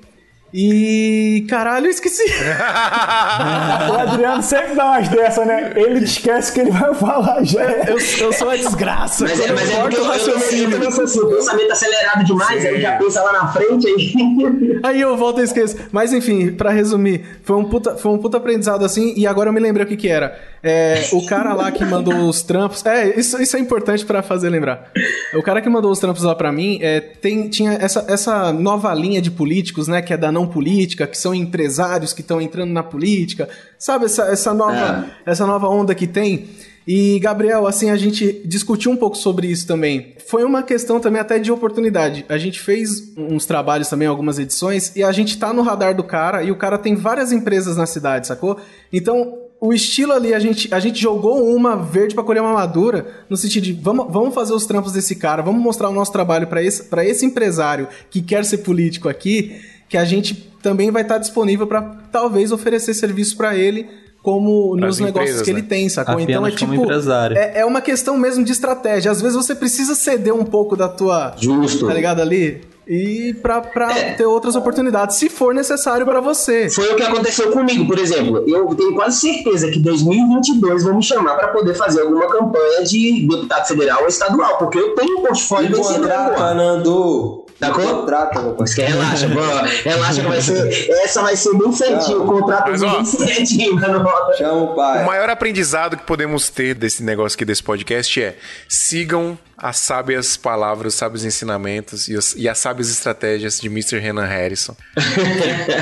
[0.52, 1.46] E.
[1.48, 2.24] Caralho, eu esqueci.
[3.90, 5.72] o Adriano sempre dá umas dessas, né?
[5.76, 7.62] Ele esquece que ele vai falar já.
[7.62, 9.24] Eu, eu sou uma desgraça.
[9.24, 12.68] Mas, é, mas é porque eu, eu, eu, assim, o pensamento acelerado demais, Sim.
[12.68, 13.86] aí já pensa lá na frente.
[13.86, 15.76] Aí, aí eu volto e esqueço.
[15.92, 19.52] Mas enfim, pra resumir, foi um puta, foi um puta aprendizado assim, e agora eu
[19.52, 20.36] me lembrei o que que era.
[20.62, 22.84] É, o cara lá que mandou os trampos.
[22.84, 24.90] É, isso, isso é importante para fazer lembrar.
[25.34, 28.92] O cara que mandou os trampos lá para mim é, tem, tinha essa, essa nova
[28.92, 30.02] linha de políticos, né?
[30.02, 33.48] Que é da não política, que são empresários que estão entrando na política.
[33.78, 35.30] Sabe essa, essa, nova, é.
[35.30, 36.48] essa nova onda que tem?
[36.86, 40.14] E, Gabriel, assim, a gente discutiu um pouco sobre isso também.
[40.26, 42.24] Foi uma questão também até de oportunidade.
[42.28, 46.02] A gente fez uns trabalhos também, algumas edições, e a gente tá no radar do
[46.02, 48.58] cara, e o cara tem várias empresas na cidade, sacou?
[48.92, 53.24] Então, o estilo ali, a gente, a gente jogou uma verde para colher uma madura,
[53.28, 56.46] no sentido de vamos, vamos fazer os trampos desse cara, vamos mostrar o nosso trabalho
[56.46, 61.18] para esse, esse empresário que quer ser político aqui, que a gente também vai estar
[61.18, 63.86] disponível para talvez oferecer serviço para ele
[64.22, 65.60] como nos negócios que né?
[65.60, 66.14] ele tem, sacou?
[66.14, 66.92] Apenas então é tipo
[67.34, 69.10] é, é, uma questão mesmo de estratégia.
[69.10, 71.86] Às vezes você precisa ceder um pouco da tua, Justo.
[71.86, 72.60] tá ligado ali?
[72.86, 74.14] E para é.
[74.14, 76.68] ter outras oportunidades, se for necessário para você.
[76.68, 78.44] Foi o que aconteceu comigo, por exemplo.
[78.48, 83.26] Eu tenho quase certeza que 2022 vão me chamar para poder fazer alguma campanha de
[83.26, 86.08] deputado federal ou estadual, porque eu tenho um portfólio vencedor.
[86.54, 87.44] Nando.
[87.60, 87.82] Tá com?
[87.82, 88.90] Contrata, meu parceiro.
[88.92, 89.88] Relaxa, pô.
[89.88, 90.90] Relaxa que vai ser.
[91.04, 92.22] Essa vai ser bem certinho.
[92.22, 94.08] O contrato Mas, ó, bem certinho, mano.
[94.38, 95.02] Chama o pai.
[95.02, 98.36] O maior aprendizado que podemos ter desse negócio aqui, desse podcast, é
[98.66, 103.98] sigam as sábias palavras, os sábios ensinamentos e, os, e as sábias estratégias de Mr.
[103.98, 104.74] Renan Harrison.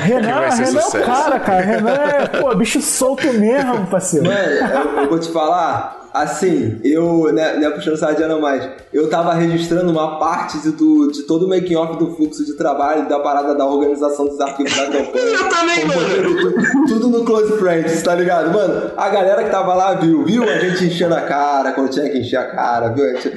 [0.03, 1.61] Renan, Renan é o cara, cara.
[1.61, 4.25] Renan é, pô, bicho solto mesmo, parceiro.
[4.25, 9.33] Mano, eu, eu vou te falar, assim, eu, né, né puxando sardinha mais, eu tava
[9.33, 13.19] registrando uma parte de, do, de todo o making off do fluxo de trabalho, da
[13.19, 15.25] parada da organização dos arquivos da campanha.
[15.25, 16.87] eu também, mano.
[16.87, 18.51] Tudo no Close Friends, tá ligado?
[18.51, 22.09] Mano, a galera que tava lá viu, viu a gente enchendo a cara, quando tinha
[22.09, 23.05] que encher a cara, viu?
[23.05, 23.29] A gente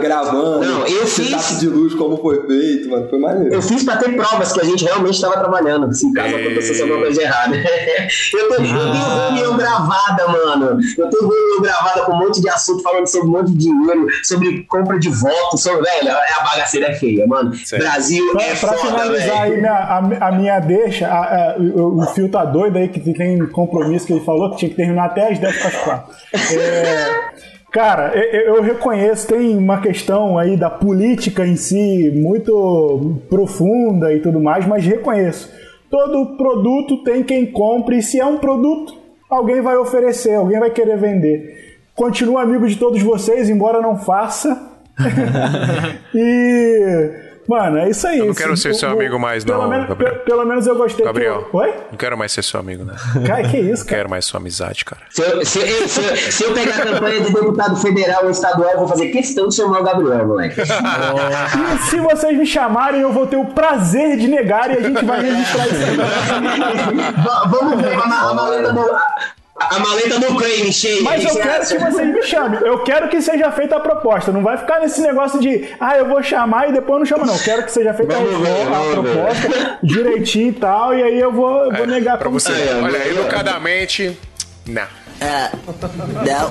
[0.00, 1.60] gravando, Não, eu fiz...
[1.60, 3.54] de luz, como foi feito, mano, foi maneiro.
[3.54, 6.40] Eu fiz pra ter provas que a gente realmente tava trabalhando, se caso é...
[6.40, 7.56] acontecesse alguma coisa errada.
[8.34, 8.84] eu, tenho, ah.
[8.84, 10.80] eu tenho reunião gravada, mano.
[10.96, 14.06] Eu tenho reunião gravada com um monte de assunto falando sobre um monte de dinheiro,
[14.22, 17.54] sobre compra de votos, sobre, velho, é a bagaceira é feia, mano.
[17.54, 17.82] Certo.
[17.82, 22.00] Brasil pra, é pra foda, finalizar aí minha, a, a, minha deixa, a, a, o,
[22.00, 25.06] o Fio tá doido aí, que tem compromisso que ele falou que tinha que terminar
[25.06, 26.14] até as 10 para as 4.
[26.56, 34.20] É, Cara, eu, reconheço, tem uma questão aí da política em si muito profunda e
[34.20, 35.52] tudo mais, mas reconheço.
[35.90, 38.94] Todo produto tem quem compre, e se é um produto,
[39.28, 41.65] alguém vai oferecer, alguém vai querer vender.
[41.96, 44.70] Continuo amigo de todos vocês, embora não faça.
[46.14, 48.18] e Mano, é isso aí.
[48.18, 50.14] Eu não quero ser seu amigo mais, pelo não, Menos, Gabriel.
[50.14, 50.96] pe- pelo menos eu gostei.
[50.96, 51.46] que Gabriel.
[51.52, 51.74] eu- Oi?
[51.92, 52.94] Não quero mais ser seu amigo, né?
[53.24, 53.96] Cara, que isso, Não cara?
[53.98, 55.00] quero mais sua amizade, cara.
[55.10, 58.30] Se eu, se, ei, se eu- se eu pegar a campanha de deputado federal ou
[58.30, 60.60] estadual, eu vou fazer questão de chamar o Gabriel, moleque.
[60.60, 65.04] E se vocês me chamarem, eu vou ter o prazer de negar e a gente
[65.04, 65.76] vai registrar isso
[67.48, 69.35] Vamos ver a, ma- a.
[69.58, 71.02] A, a maleta do creme cheia.
[71.02, 71.76] Mas eu você quero acha?
[71.76, 72.60] que vocês me chamem.
[72.60, 74.30] Eu quero que seja feita a proposta.
[74.30, 77.34] Não vai ficar nesse negócio de, ah, eu vou chamar e depois não chama, não.
[77.34, 79.12] Eu quero que seja feita a, Vamos ver, a vamos ver.
[79.14, 82.96] proposta direitinho e tal, e aí eu vou, eu vou negar Pra você, É, olha,
[82.98, 83.08] é.
[83.08, 84.18] educadamente.
[84.66, 84.82] Não.
[85.20, 86.50] Não.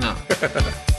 [0.00, 0.16] Não.
[0.40, 0.91] Ai,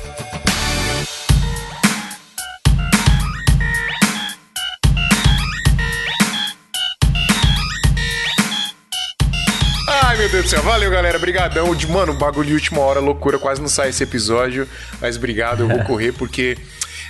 [10.23, 10.61] meu Deus do céu.
[10.61, 11.19] Valeu, galera.
[11.19, 11.75] Brigadão.
[11.75, 13.37] De, mano, bagulho de última hora, loucura.
[13.37, 14.65] Quase não sai esse episódio.
[15.01, 16.57] Mas obrigado, eu vou correr porque...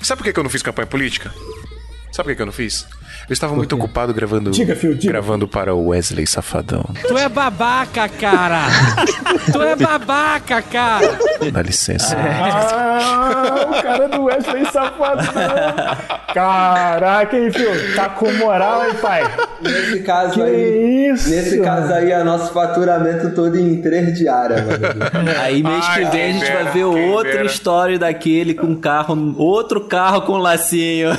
[0.02, 1.32] Sabe por que eu não fiz campanha política?
[2.12, 2.88] Sabe por que eu não fiz?
[3.30, 4.52] Eu estava muito ocupado gravando...
[4.52, 5.14] Diga, Phil, diga.
[5.14, 6.84] Gravando para o Wesley Safadão.
[7.08, 8.64] Tu é babaca, cara!
[9.52, 11.18] tu é babaca, cara!
[11.52, 12.16] Dá licença.
[12.18, 15.34] Ah, o cara do Wesley Safadão.
[16.34, 17.96] Caraca, hein, Fio?
[17.96, 19.24] Tá com moral, hein, pai?
[19.62, 21.12] Nesse caso Que aí.
[21.14, 21.30] isso?
[21.30, 24.82] Nesse caso aí, é nosso faturamento todo em três diárias, mano.
[25.42, 29.82] Aí mês Ai, que vem a gente vai ver outra história daquele com carro, outro
[29.82, 31.10] carro com lacinho.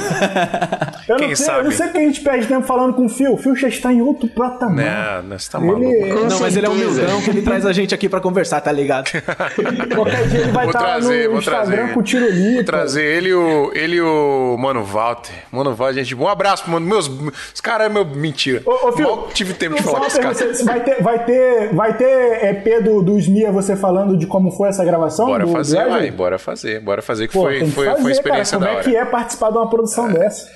[1.08, 1.58] Eu Quem não, sei, sabe?
[1.58, 3.34] eu não sei porque a gente perde tempo falando com o Fio.
[3.34, 5.22] O Fio já está em outro patamar.
[5.22, 5.84] Não, não, você tá maluco.
[5.84, 6.90] Ele, Não, mas ele é certeza.
[7.00, 9.10] humildão que ele traz a gente aqui pra conversar, tá ligado?
[9.94, 11.94] qualquer dia ele vai estar trazer, no Instagram trazer.
[11.94, 12.54] com o Tirolito.
[12.54, 15.32] Vou trazer ele e o, ele o Mano Walter.
[15.52, 16.14] Mano Walter, gente.
[16.14, 16.84] Um abraço, mano.
[16.86, 17.06] Meus,
[17.54, 18.04] os caras é meu.
[18.04, 18.62] Mentira.
[18.66, 20.34] Ô, ô, Mal tive tempo de falar com esse cara.
[20.34, 24.50] você- Vai ter, vai ter, vai ter EP do, do Smia você falando de como
[24.50, 25.26] foi essa gravação?
[25.26, 26.10] Bora do, fazer, do vai.
[26.10, 26.80] Bora fazer.
[26.80, 28.70] Bora fazer, que Pô, foi, que foi, fazer, foi uma experiência cara.
[28.72, 28.88] da Como hora.
[28.88, 30.48] é que é participar de uma produção dessa?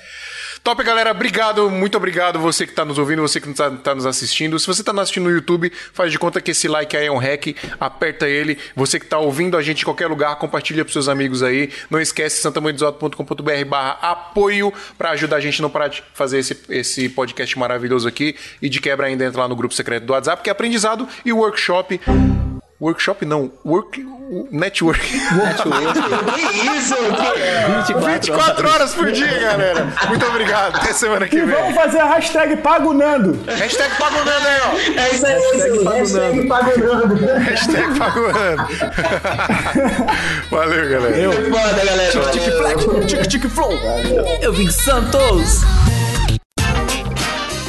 [0.69, 1.09] Top, galera.
[1.09, 4.59] Obrigado, muito obrigado você que tá nos ouvindo, você que tá, tá nos assistindo.
[4.59, 7.11] Se você tá nos assistindo no YouTube, faz de conta que esse like aí é
[7.11, 8.55] um hack, aperta ele.
[8.75, 11.71] Você que tá ouvindo a gente em qualquer lugar, compartilha pros seus amigos aí.
[11.89, 16.55] Não esquece, santamanhodesalto.com.br barra apoio pra ajudar a gente a não parar de fazer esse,
[16.69, 18.35] esse podcast maravilhoso aqui.
[18.61, 21.33] E de quebra ainda entra lá no grupo secreto do WhatsApp, que é aprendizado e
[21.33, 21.99] workshop.
[22.81, 24.01] Workshop não, work,
[24.51, 25.01] network.
[25.01, 25.17] Que
[26.77, 26.95] isso?
[27.85, 27.93] Que...
[27.93, 29.85] 24 horas por dia, galera.
[30.07, 30.77] Muito obrigado.
[30.77, 31.55] Até semana que E vem.
[31.55, 33.37] vamos fazer a hashtag Pago Nando.
[33.47, 35.01] Hashtag Pagunando aí, ó.
[35.01, 35.99] É isso aí, é.
[35.99, 37.15] Hashtag pagando.
[37.39, 38.63] Hashtag Pagunando.
[40.49, 41.31] Valeu, galera.
[41.33, 42.11] Foda, galera.
[43.05, 43.73] Tic Tic Flow.
[44.41, 45.63] Eu vim de Santos!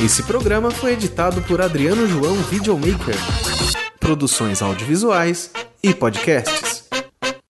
[0.04, 3.16] Esse programa foi editado por Adriano João Videomaker.
[4.10, 5.52] Produções audiovisuais
[5.84, 6.69] e podcasts.